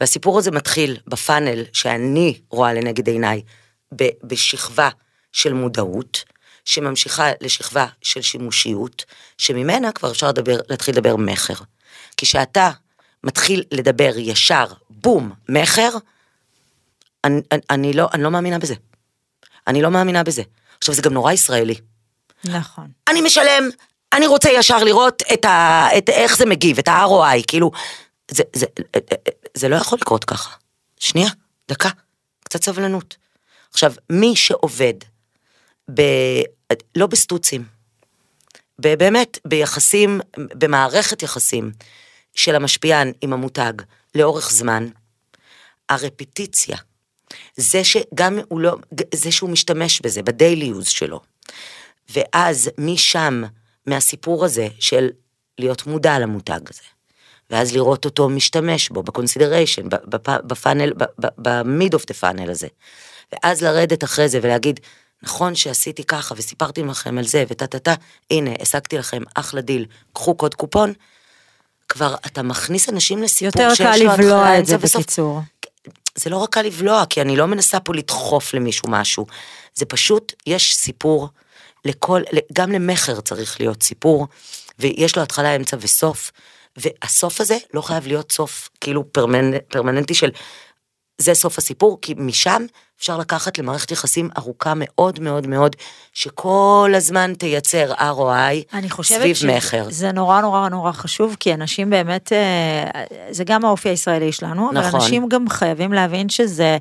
[0.00, 3.42] והסיפור הזה מתחיל בפאנל שאני רואה לנגד עיניי,
[4.22, 4.88] בשכבה
[5.32, 6.24] של מודעות,
[6.64, 9.04] שממשיכה לשכבה של שימושיות,
[9.38, 11.54] שממנה כבר אפשר לדבר, להתחיל לדבר מכר.
[12.16, 12.70] כשאתה
[13.24, 15.90] מתחיל לדבר ישר, בום, מכר,
[17.24, 18.74] אני, אני, אני, לא, אני לא מאמינה בזה.
[19.66, 20.42] אני לא מאמינה בזה.
[20.78, 21.74] עכשיו, זה גם נורא ישראלי.
[22.44, 22.86] נכון.
[23.08, 23.68] אני משלם,
[24.12, 25.88] אני רוצה ישר לראות את ה...
[25.98, 27.70] את איך זה מגיב, את ה-ROI, כאילו,
[28.30, 28.66] זה, זה,
[29.54, 30.56] זה לא יכול לקרות ככה.
[30.98, 31.28] שנייה,
[31.68, 31.90] דקה,
[32.44, 33.16] קצת סבלנות.
[33.72, 34.94] עכשיו, מי שעובד
[35.94, 36.02] ב...
[36.96, 37.64] לא בסטוצים,
[38.78, 41.70] באמת ביחסים, במערכת יחסים
[42.34, 43.72] של המשפיען עם המותג
[44.14, 44.88] לאורך זמן,
[45.88, 46.76] הרפטיציה,
[47.56, 48.76] זה שגם הוא לא,
[49.14, 51.20] זה שהוא משתמש בזה, ב daily use שלו,
[52.14, 53.42] ואז משם,
[53.86, 55.08] מהסיפור הזה של
[55.58, 56.82] להיות מודע למותג הזה,
[57.50, 59.82] ואז לראות אותו משתמש בו, ב consideration,
[60.20, 62.66] ב funnel, ב mid of the funnel הזה,
[63.32, 64.80] ואז לרדת אחרי זה ולהגיד,
[65.22, 67.94] נכון שעשיתי ככה וסיפרתי לכם על זה וטה טה טה,
[68.30, 70.92] הנה, השגתי לכם אחלה דיל, קחו קוד קופון,
[71.88, 75.02] כבר אתה מכניס אנשים לסיפור יותר שיש קל לו התחלה, לבלוע את זה וסוף.
[75.02, 75.40] בקיצור.
[76.14, 79.26] זה לא רק קל לבלוע, כי אני לא מנסה פה לדחוף למישהו משהו.
[79.74, 81.28] זה פשוט, יש סיפור
[81.86, 82.22] לכל,
[82.52, 84.26] גם למכר צריך להיות סיפור,
[84.78, 86.30] ויש לו התחלה, אמצע וסוף,
[86.76, 90.30] והסוף הזה לא חייב להיות סוף כאילו פרמנ, פרמננטי של
[91.18, 92.66] זה סוף הסיפור, כי משם
[92.98, 95.76] אפשר לקחת למערכת יחסים ארוכה מאוד מאוד מאוד,
[96.12, 99.90] שכל הזמן תייצר ROI אני חושבת סביב מכר.
[99.90, 104.78] שזה נורא נורא נורא חשוב, כי אנשים באמת, אה, זה גם האופי הישראלי שלנו, אבל
[104.78, 105.00] נכון.
[105.00, 106.78] אנשים גם חייבים להבין שזה,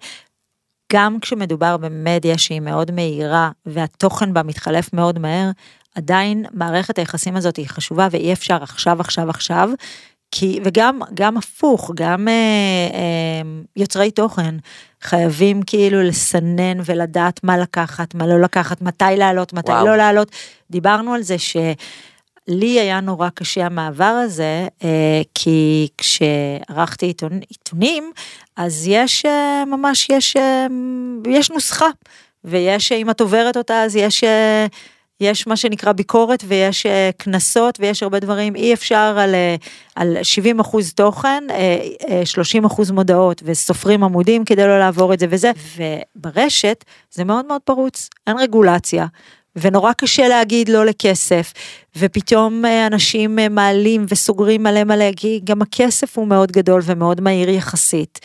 [0.93, 5.49] גם כשמדובר במדיה שהיא מאוד מהירה, והתוכן בה מתחלף מאוד מהר,
[5.95, 9.69] עדיין מערכת היחסים הזאת היא חשובה ואי אפשר עכשיו, עכשיו, עכשיו.
[10.31, 12.33] כי, וגם גם הפוך, גם אה,
[12.93, 14.55] אה, יוצרי תוכן
[15.01, 19.85] חייבים כאילו לסנן ולדעת מה לקחת, מה לא לקחת, מתי לעלות, מתי וואו.
[19.85, 20.31] לא לעלות.
[20.71, 21.35] דיברנו על זה
[22.49, 28.11] שלי היה נורא קשה המעבר הזה, אה, כי כשערכתי עיתון, עיתונים,
[28.55, 30.67] אז יש אה, ממש, יש, אה,
[31.27, 31.89] יש נוסחה,
[32.43, 34.23] ויש, אם את עוברת אותה, אז יש...
[35.21, 36.85] יש מה שנקרא ביקורת ויש
[37.17, 39.35] קנסות ויש הרבה דברים, אי אפשר על,
[39.95, 41.77] על 70 אחוז תוכן, אה,
[42.09, 45.51] אה, 30 אחוז מודעות וסופרים עמודים כדי לא לעבור את זה וזה,
[46.15, 49.05] וברשת זה מאוד מאוד פרוץ, אין רגולציה.
[49.55, 51.53] ונורא קשה להגיד לא לכסף,
[51.97, 57.21] ופתאום אה, אנשים אה, מעלים וסוגרים מלא מלא, כי גם הכסף הוא מאוד גדול ומאוד
[57.21, 58.19] מהיר יחסית.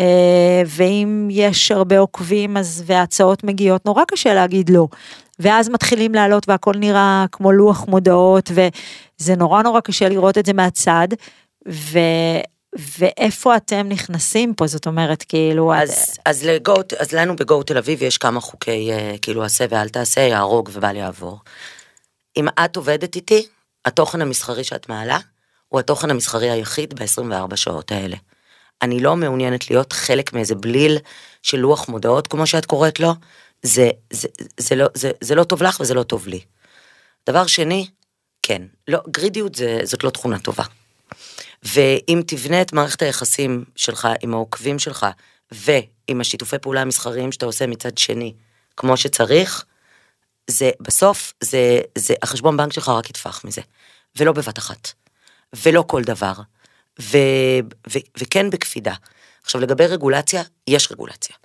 [0.00, 4.86] אה, ואם יש הרבה עוקבים אז והצעות מגיעות, נורא קשה להגיד לא.
[5.38, 10.52] ואז מתחילים לעלות והכל נראה כמו לוח מודעות, וזה נורא נורא קשה לראות את זה
[10.52, 11.08] מהצד.
[11.68, 11.98] ו...
[12.78, 15.74] ואיפה אתם נכנסים פה, זאת אומרת, כאילו...
[15.74, 16.18] אז, את...
[16.26, 20.20] אז, לגו, אז לנו בגו תל אביב יש כמה חוקי, אה, כאילו, עשה ואל תעשה,
[20.20, 21.38] יהרוג ובל יעבור.
[22.36, 23.46] אם את עובדת איתי,
[23.84, 25.18] התוכן המסחרי שאת מעלה,
[25.68, 28.16] הוא התוכן המסחרי היחיד ב-24 שעות האלה.
[28.82, 30.98] אני לא מעוניינת להיות חלק מאיזה בליל
[31.42, 33.12] של לוח מודעות, כמו שאת קוראת לו,
[33.62, 36.40] זה, זה, זה, זה, לא, זה, זה לא טוב לך וזה לא טוב לי.
[37.28, 37.86] דבר שני,
[38.42, 40.64] כן, לא, גרידיות זה, זאת לא תכונה טובה.
[41.62, 45.06] ואם תבנה את מערכת היחסים שלך עם העוקבים שלך,
[45.52, 48.34] ועם השיתופי פעולה המסחריים שאתה עושה מצד שני,
[48.76, 49.64] כמו שצריך,
[50.50, 53.60] זה בסוף, זה, זה, החשבון בנק שלך רק יטפח מזה,
[54.16, 54.92] ולא בבת אחת,
[55.52, 56.32] ולא כל דבר,
[57.00, 57.18] ו,
[57.92, 58.94] ו, וכן בקפידה.
[59.42, 61.36] עכשיו לגבי רגולציה, יש רגולציה.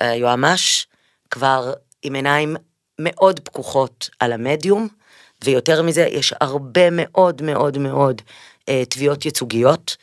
[0.00, 0.86] היועמ"ש
[1.30, 1.72] כבר
[2.02, 2.56] עם עיניים
[2.98, 4.88] מאוד פקוחות על המדיום,
[5.44, 8.22] ויותר מזה, יש הרבה מאוד מאוד מאוד
[8.68, 9.96] אה, תביעות ייצוגיות.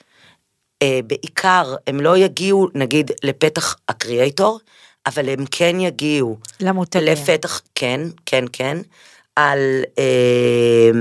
[0.82, 4.60] אה, בעיקר, הם לא יגיעו, נגיד, לפתח הקריאייטור,
[5.08, 6.38] אבל הם כן יגיעו.
[6.60, 7.08] למותגים.
[7.08, 8.78] לפתח, כן, כן, כן,
[9.36, 10.92] על אה,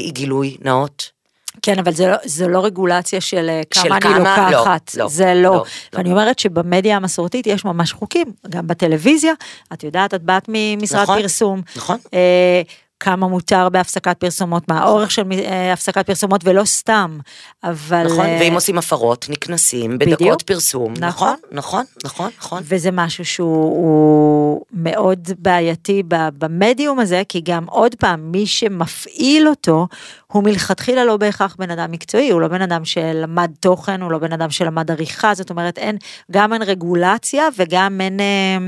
[0.00, 1.14] גילוי נאות.
[1.62, 4.50] כן, אבל זה לא, זה לא רגולציה של אה, כמה של אני כמה?
[4.50, 4.94] לא, לוקחת.
[4.94, 5.50] לא, זה לא, לא.
[5.52, 5.64] לא.
[5.92, 9.32] ואני אומרת שבמדיה המסורתית יש ממש חוקים, גם בטלוויזיה,
[9.72, 11.62] את יודעת, את באת ממשרד נכון, פרסום.
[11.76, 11.98] נכון.
[12.14, 12.62] אה,
[13.04, 17.18] כמה מותר בהפסקת פרסומות, מה האורך של אה, הפסקת פרסומות, ולא סתם,
[17.64, 18.04] אבל...
[18.06, 20.20] נכון, אה, ואם עושים הפרות, נקנסים בדיוק.
[20.20, 20.94] בדקות פרסום.
[20.98, 21.34] נכון.
[21.34, 22.62] נכון, נכון, נכון, נכון.
[22.64, 29.86] וזה משהו שהוא הוא מאוד בעייתי במדיום הזה, כי גם עוד פעם, מי שמפעיל אותו,
[30.32, 34.18] הוא מלכתחילה לא בהכרח בן אדם מקצועי, הוא לא בן אדם שלמד תוכן, הוא לא
[34.18, 35.96] בן אדם שלמד עריכה, זאת אומרת, אין,
[36.30, 38.20] גם אין רגולציה וגם אין...
[38.20, 38.58] אה,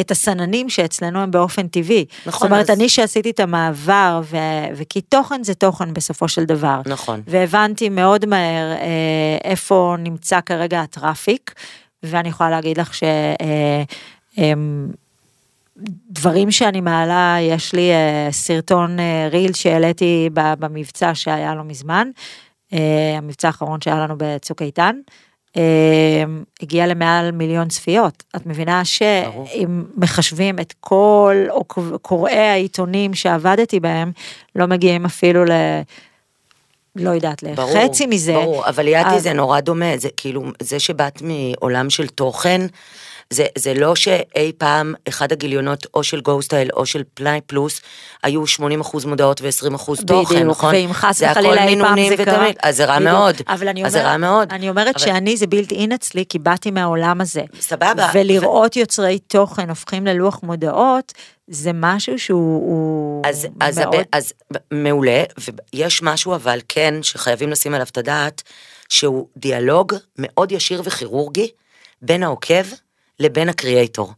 [0.00, 2.04] את הסננים שאצלנו הם באופן טבעי.
[2.26, 4.36] נכון, זאת אומרת, אז- אני שעשיתי את המעבר, ו...
[4.76, 6.80] וכי תוכן זה תוכן בסופו של דבר.
[6.86, 7.22] נכון.
[7.26, 11.54] והבנתי מאוד מהר אה, איפה נמצא כרגע הטראפיק,
[12.02, 13.02] ואני יכולה להגיד לך ש...
[13.02, 13.82] אה,
[14.38, 14.52] אה,
[16.10, 22.08] דברים שאני מעלה, יש לי אה, סרטון אה, ריל שהעליתי במבצע שהיה לא מזמן,
[22.72, 24.96] אה, המבצע האחרון שהיה לנו בצוק איתן,
[26.62, 28.22] הגיע למעל מיליון צפיות.
[28.36, 28.84] את מבינה.
[28.84, 31.36] שאם מחשבים את כל
[32.02, 34.12] קוראי העיתונים שעבדתי בהם,
[34.56, 35.50] לא מגיעים אפילו ל...
[36.96, 38.32] לא יודעת, לחצי מזה.
[38.32, 42.60] ברור, אבל ליאתי אז- זה נורא דומה, זה כאילו, זה שבאת מעולם של תוכן,
[43.32, 47.80] זה, זה לא שאי פעם אחד הגיליונות או של גוסטייל או של פנאי פלוס
[48.22, 50.74] היו 80% מודעות ו-20% תוכן, בדיוק, נכון?
[50.74, 53.10] ואם חס וחלילה אי פעם זה קרה, אז זה רע בדיוק.
[53.12, 54.52] מאוד, אבל אני אז זה אומרת, רע מאוד.
[54.52, 57.42] אני אומרת אבל- שאני זה בלתי אין אצלי, כי באתי מהעולם הזה.
[57.60, 58.10] סבבה.
[58.14, 61.12] ולראות יוצרי תוכן הופכים ללוח מודעות,
[61.48, 63.94] זה משהו שהוא הוא אז, אז, מאוד...
[63.94, 64.04] מאוד...
[64.12, 64.32] אז
[64.70, 65.22] מעולה,
[65.74, 68.42] ויש משהו אבל כן שחייבים לשים עליו את הדעת,
[68.88, 71.50] שהוא דיאלוג מאוד ישיר וכירורגי
[72.02, 72.64] בין העוקב
[73.20, 74.12] לבין הקריאייטור.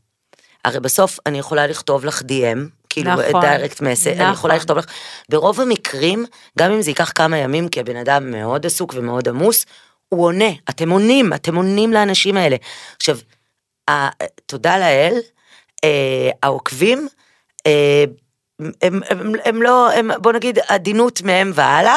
[0.64, 4.50] הרי בסוף אני יכולה לכתוב לך DM, כאילו נכון, דיירקט מסר, אני יכולה נכון.
[4.50, 4.86] לכתוב לך,
[5.28, 6.24] ברוב המקרים,
[6.58, 9.66] גם אם זה ייקח כמה ימים, כי הבן אדם מאוד עסוק ומאוד עמוס,
[10.08, 12.56] הוא עונה, אתם עונים, אתם עונים לאנשים האלה.
[12.96, 13.18] עכשיו,
[14.46, 15.18] תודה לאל,
[15.84, 17.08] אה, העוקבים,
[17.66, 18.04] אה,
[18.60, 18.72] הם,
[19.10, 21.96] הם, הם לא, הם, בוא נגיד עדינות מהם והלאה,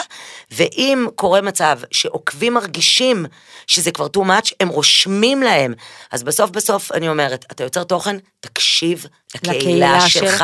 [0.52, 3.26] ואם קורה מצב שעוקבים מרגישים
[3.68, 5.74] שזה כבר too much, הם רושמים להם.
[6.12, 9.06] אז בסוף בסוף אני אומרת, אתה יוצר תוכן, תקשיב
[9.36, 10.24] לקהילה שלך.
[10.24, 10.44] שלך,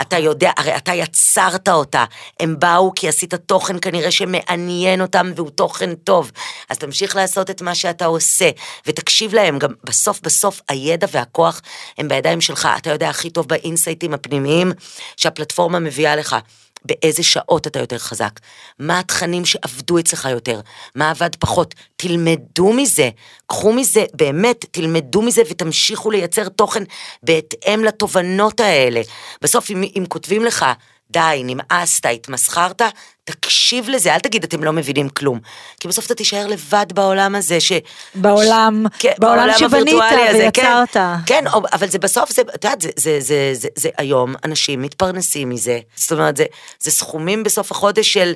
[0.00, 2.04] אתה יודע, הרי אתה יצרת אותה.
[2.40, 6.32] הם באו כי עשית תוכן כנראה שמעניין אותם והוא תוכן טוב.
[6.70, 8.50] אז תמשיך לעשות את מה שאתה עושה,
[8.86, 11.60] ותקשיב להם, גם בסוף בסוף הידע והכוח
[11.98, 12.68] הם בידיים שלך.
[12.76, 14.72] אתה יודע הכי טוב באינסייטים הפנימיים
[15.16, 16.36] שהפלטפורמה מביאה לך.
[16.84, 18.40] באיזה שעות אתה יותר חזק,
[18.78, 20.60] מה התכנים שעבדו אצלך יותר,
[20.94, 23.10] מה עבד פחות, תלמדו מזה,
[23.46, 26.82] קחו מזה, באמת, תלמדו מזה ותמשיכו לייצר תוכן
[27.22, 29.00] בהתאם לתובנות האלה.
[29.42, 30.66] בסוף אם, אם כותבים לך
[31.12, 32.82] די, נמאסת, התמסחרת,
[33.24, 35.38] תקשיב לזה, אל תגיד אתם לא מבינים כלום.
[35.80, 37.72] כי בסוף אתה תישאר לבד בעולם הזה ש...
[38.14, 40.92] בעולם, כן, בעולם שבנית הווירטואלי הזה, ויצרת.
[40.92, 44.82] כן, כן, אבל זה בסוף, זה, את יודעת, זה, זה, זה, זה, זה היום, אנשים
[44.82, 45.80] מתפרנסים מזה.
[45.94, 46.44] זאת אומרת, זה,
[46.80, 48.32] זה סכומים בסוף החודש של...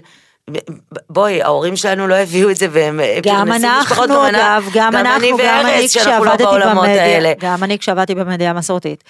[1.11, 5.09] בואי, ההורים שלנו לא הביאו את זה והם גם משפחות, אנחנו, גם אגב, גם אני
[5.09, 7.33] אנחנו, גם אני לא כשעבדתי במדיה, האלה.
[7.41, 9.05] גם אני כשעבדתי במדיה המסורתית,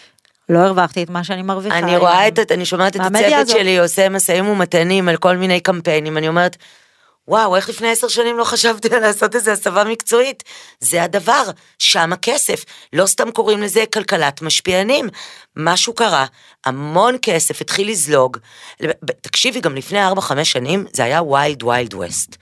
[0.49, 1.79] לא הרווחתי את מה שאני מרוויחה.
[1.79, 1.97] אני.
[1.97, 3.49] רואה את, אני שומעת את הצוות.
[3.49, 6.57] שלי עושה משאים ומתנים על כל מיני קמפיינים, אני אומרת,
[7.29, 10.43] וואו, איך לפני עשר שנים לא חשבתי על לעשות איזה הסבה מקצועית?
[10.81, 11.43] זה הדבר,
[11.79, 12.65] שם הכסף.
[12.93, 15.09] לא סתם קוראים לזה כלכלת משפיענים.
[15.57, 16.27] משהו קרה,
[16.65, 18.37] המון כסף התחיל לזלוג.
[19.21, 22.37] תקשיבי, גם לפני 4-5 שנים זה היה ויילד ויילד ווסט.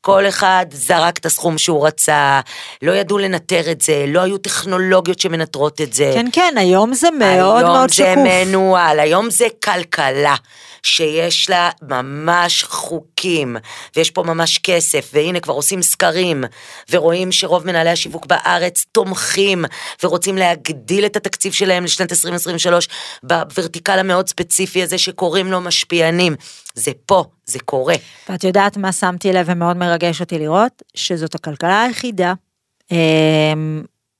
[0.00, 2.40] כל אחד זרק את הסכום שהוא רצה,
[2.82, 6.10] לא ידעו לנטר את זה, לא היו טכנולוגיות שמנטרות את זה.
[6.14, 8.06] כן, כן, היום זה מאוד מאוד שקוף.
[8.06, 10.34] היום זה מנוהל, היום זה כלכלה.
[10.82, 13.56] שיש לה ממש חוקים,
[13.96, 16.44] ויש פה ממש כסף, והנה כבר עושים סקרים,
[16.90, 19.64] ורואים שרוב מנהלי השיווק בארץ תומכים,
[20.02, 22.88] ורוצים להגדיל את התקציב שלהם לשנת 2023,
[23.22, 26.34] בוורטיקל המאוד ספציפי הזה שקוראים לו משפיענים.
[26.74, 27.94] זה פה, זה קורה.
[28.28, 30.82] ואת יודעת מה שמתי לב ומאוד מרגש אותי לראות?
[30.94, 32.32] שזאת הכלכלה היחידה.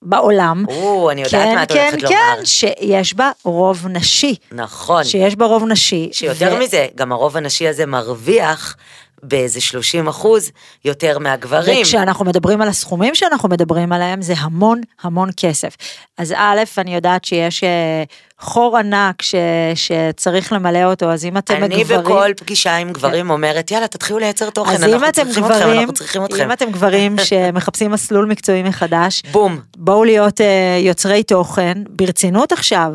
[0.02, 2.44] בעולם, או, אני יודעת כן, מה את כן, הולכת כן, לומר.
[2.44, 5.04] שיש בה רוב נשי, נכון.
[5.04, 8.76] שיש בה רוב נשי, שיותר ו- מזה, גם הרוב הנשי הזה מרוויח
[9.22, 10.50] באיזה 30 אחוז
[10.84, 11.80] יותר מהגברים.
[11.82, 15.76] וכשאנחנו מדברים על הסכומים שאנחנו מדברים עליהם, זה המון המון כסף.
[16.18, 18.02] אז א', אני יודעת שיש אה,
[18.40, 19.34] חור ענק ש,
[19.74, 22.00] שצריך למלא אותו, אז אם אתם אני גברים...
[22.00, 26.44] בכל פגישה עם גברים אומרת, יאללה, תתחילו לייצר תוכן, אנחנו צריכים אתכם, אנחנו צריכים אתכם.
[26.44, 29.60] אם אתם גברים שמחפשים מסלול מקצועי מחדש, בום.
[29.76, 32.92] בואו להיות אה, יוצרי תוכן, ברצינות עכשיו.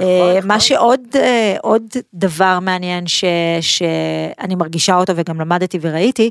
[0.00, 0.48] אה, נכון.
[0.48, 1.82] מה שעוד אה, עוד
[2.14, 3.24] דבר מעניין ש,
[3.60, 6.30] שאני מרגישה אותו וגם למדתי וראיתי,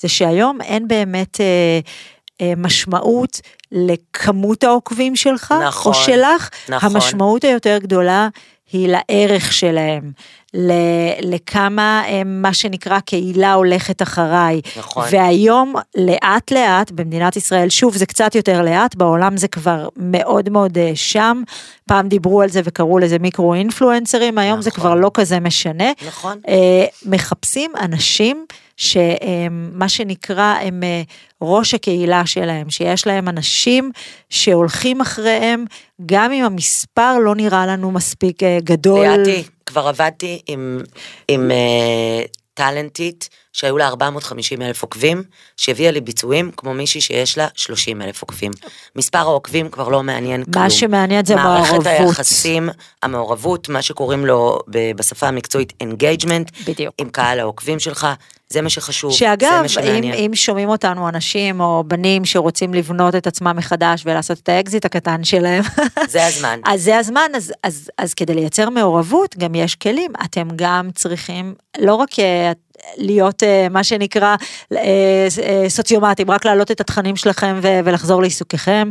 [0.00, 3.40] זה שהיום אין באמת אה, משמעות
[3.72, 6.90] לכמות העוקבים שלך, נכון, או שלך, נכון.
[6.90, 8.28] המשמעות היותר גדולה
[8.72, 10.12] היא לערך שלהם,
[10.54, 14.60] ל- לכמה הם, מה שנקרא קהילה הולכת אחריי.
[14.78, 15.04] נכון.
[15.10, 20.78] והיום לאט לאט במדינת ישראל, שוב זה קצת יותר לאט, בעולם זה כבר מאוד מאוד
[20.78, 21.42] אה, שם,
[21.88, 24.80] פעם דיברו על זה וקראו לזה מיקרו אינפלואנסרים, היום זה נכון.
[24.80, 25.90] כבר לא כזה משנה.
[26.06, 26.38] נכון.
[26.48, 28.46] אה, מחפשים אנשים
[28.76, 31.02] שמה שנקרא הם אה,
[31.42, 33.90] ראש הקהילה שלהם, שיש להם אנשים
[34.30, 35.64] שהולכים אחריהם,
[36.06, 39.00] גם אם המספר לא נראה לנו מספיק אה, גדול.
[39.00, 40.80] ליאתי, כבר עבדתי עם,
[41.28, 42.22] עם אה,
[42.54, 43.28] טאלנטית
[43.58, 45.22] שהיו לה 450 אלף עוקבים,
[45.56, 48.52] שהביאה לי ביצועים כמו מישהי שיש לה 30 אלף עוקבים.
[48.96, 50.70] מספר העוקבים כבר לא מעניין כלום.
[50.70, 51.86] שמעניין זה מערכת המעורבות.
[51.86, 52.68] היחסים,
[53.02, 56.94] המעורבות, מה שקוראים לו בשפה המקצועית engagement, בדיוק.
[56.98, 58.06] עם קהל העוקבים שלך,
[58.50, 60.14] זה מה שחשוב, זה שאגב, מה אם, שמעניין.
[60.14, 65.24] אם שומעים אותנו אנשים או בנים שרוצים לבנות את עצמם מחדש ולעשות את האקזיט הקטן
[65.24, 65.62] שלהם,
[66.08, 66.60] זה הזמן.
[66.64, 71.54] אז זה הזמן, אז, אז, אז כדי לייצר מעורבות גם יש כלים, אתם גם צריכים
[71.78, 72.52] לא רק אה,
[72.96, 74.36] להיות אה, מה שנקרא
[74.72, 74.78] אה,
[75.42, 78.90] אה, סוציומטים, רק להעלות את התכנים שלכם ולחזור לעיסוקיכם,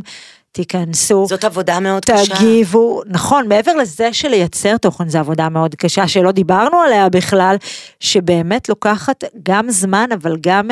[0.52, 1.26] תיכנסו.
[1.30, 2.36] זאת עבודה מאוד קשה.
[2.36, 7.56] תגיבו, נכון, מעבר לזה שלייצר תוכן זה עבודה מאוד קשה, שלא דיברנו עליה בכלל,
[8.00, 10.70] שבאמת לוקחת גם זמן, אבל גם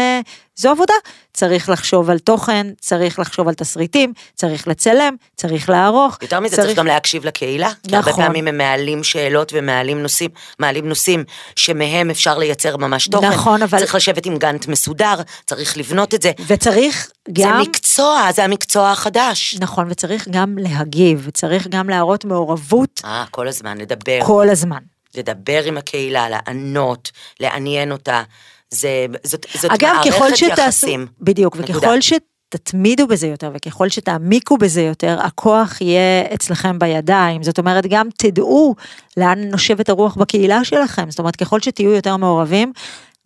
[0.56, 0.93] זו עבודה.
[1.34, 6.18] צריך לחשוב על תוכן, צריך לחשוב על תסריטים, צריך לצלם, צריך לערוך.
[6.22, 8.26] יותר מזה צריך גם להקשיב לקהילה, כי הרבה נכון.
[8.26, 10.30] פעמים הם מעלים שאלות ומעלים נושאים,
[10.60, 11.24] מעלים נושאים
[11.56, 13.28] שמהם אפשר לייצר ממש תוכן.
[13.30, 16.32] נכון, אבל- צריך לשבת עם גאנט מסודר, צריך לבנות את זה.
[16.47, 17.53] וצריך גם...
[17.64, 19.56] זה מקצוע, זה המקצוע החדש.
[19.60, 24.80] נכון, וצריך גם להגיב, צריך גם להראות מעורבות אה, כל הזמן, לדבר, כל הזמן.
[25.16, 28.24] לדבר עם הקהילה, לענות, לעניין אותה.
[28.70, 31.07] זה, זאת, זאת אגב, ככל מערכת שתעשו, יחסים.
[31.22, 31.78] בדיוק, נקודה.
[31.78, 37.43] וככל שתתמידו בזה יותר וככל שתעמיקו בזה יותר, הכוח יהיה אצלכם בידיים.
[37.43, 38.76] זאת אומרת, גם תדעו
[39.18, 41.11] לאן נושבת הרוח בקהילה שלכם.
[41.11, 42.74] זאת אומרת, ככל שתהיו יותר מעורבים,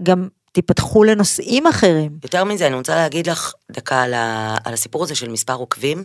[0.03, 2.11] גם תיפתחו לנושאים אחרים.
[2.23, 6.03] יותר מזה, אני רוצה להגיד לך דקה על, ה, על הסיפור הזה של מספר עוקבים,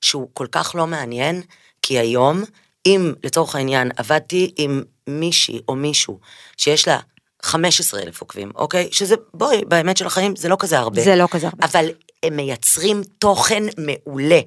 [0.00, 1.42] שהוא כל כך לא מעניין,
[1.82, 2.42] כי היום,
[2.86, 6.18] אם לצורך העניין עבדתי עם מישהי או מישהו
[6.56, 6.98] שיש לה
[7.44, 8.88] 15 אלף עוקבים, אוקיי?
[8.92, 11.02] שזה, בואי, באמת של החיים זה לא כזה הרבה.
[11.02, 11.66] זה לא כזה הרבה.
[11.66, 11.88] אבל
[12.22, 14.40] הם מייצרים תוכן מעולה,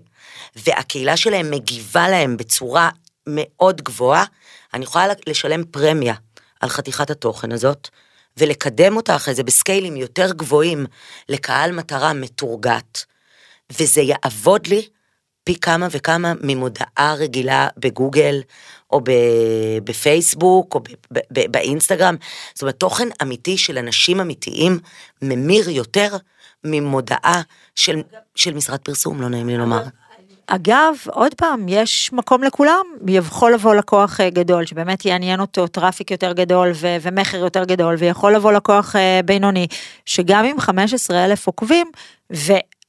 [0.56, 2.90] והקהילה שלהם מגיבה להם בצורה
[3.28, 4.26] מאוד גבוהה,
[4.74, 6.14] אני יכולה לשלם פרמיה
[6.60, 7.90] על חתיכת התוכן הזאת,
[8.38, 10.86] ולקדם אותה אחרי זה בסקיילים יותר גבוהים
[11.30, 13.04] לקהל מטרה מתורגת,
[13.80, 14.88] וזה יעבוד לי
[15.44, 18.42] פי כמה וכמה ממודעה רגילה בגוגל,
[18.92, 19.02] או
[19.84, 20.82] בפייסבוק, או
[21.52, 22.16] באינסטגרם.
[22.54, 24.80] זאת אומרת, תוכן אמיתי של אנשים אמיתיים
[25.22, 26.18] ממיר יותר
[26.64, 27.42] ממודעה
[27.76, 28.02] של,
[28.36, 29.84] של משרד פרסום, לא נעים לי לומר.
[30.48, 36.12] אגב, עוד פעם, יש מקום לכולם, יכול לבוא לקוח אה, גדול, שבאמת יעניין אותו traffic
[36.12, 39.68] יותר גדול ו- ומכר יותר גדול, ויכול לבוא לקוח אה, בינוני,
[40.06, 41.92] שגם עם 15 אלף עוקבים,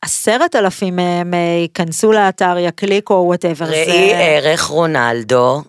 [0.04, 3.64] ועשרת אלפים מהם אה, ייכנסו לאתר, יקליקו, whatever.
[3.66, 5.62] ראי ערך רונלדו,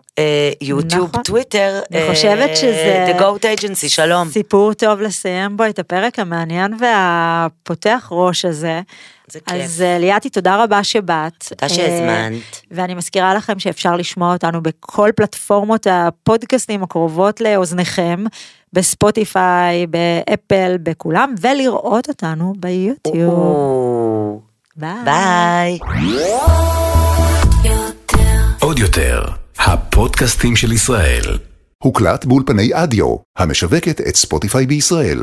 [0.62, 1.24] יוטיוב, נכון.
[1.24, 4.28] טוויטר, אני חושבת שזה- The Goat Agency, שלום.
[4.30, 8.82] סיפור טוב לסיים בו את הפרק המעניין והפותח ראש הזה.
[9.32, 9.56] זה כיף.
[9.64, 11.34] אז אה, ליאתי, תודה רבה שבאת.
[11.50, 12.62] תודה אה, שהזמנת.
[12.72, 18.24] ואני מזכירה לכם שאפשר לשמוע אותנו בכל פלטפורמות הפודקאסטים הקרובות לאוזניכם,
[18.74, 23.34] בספוטיפיי, באפל, בכולם, ולראות אותנו ביוטיוב.
[24.80, 25.80] ביי.
[28.60, 29.24] עוד יותר,
[29.58, 31.38] הפודקאסטים של ישראל.
[31.84, 35.20] הוקלט באולפני אדיו, המשווקת את ספוטיפיי בישראל.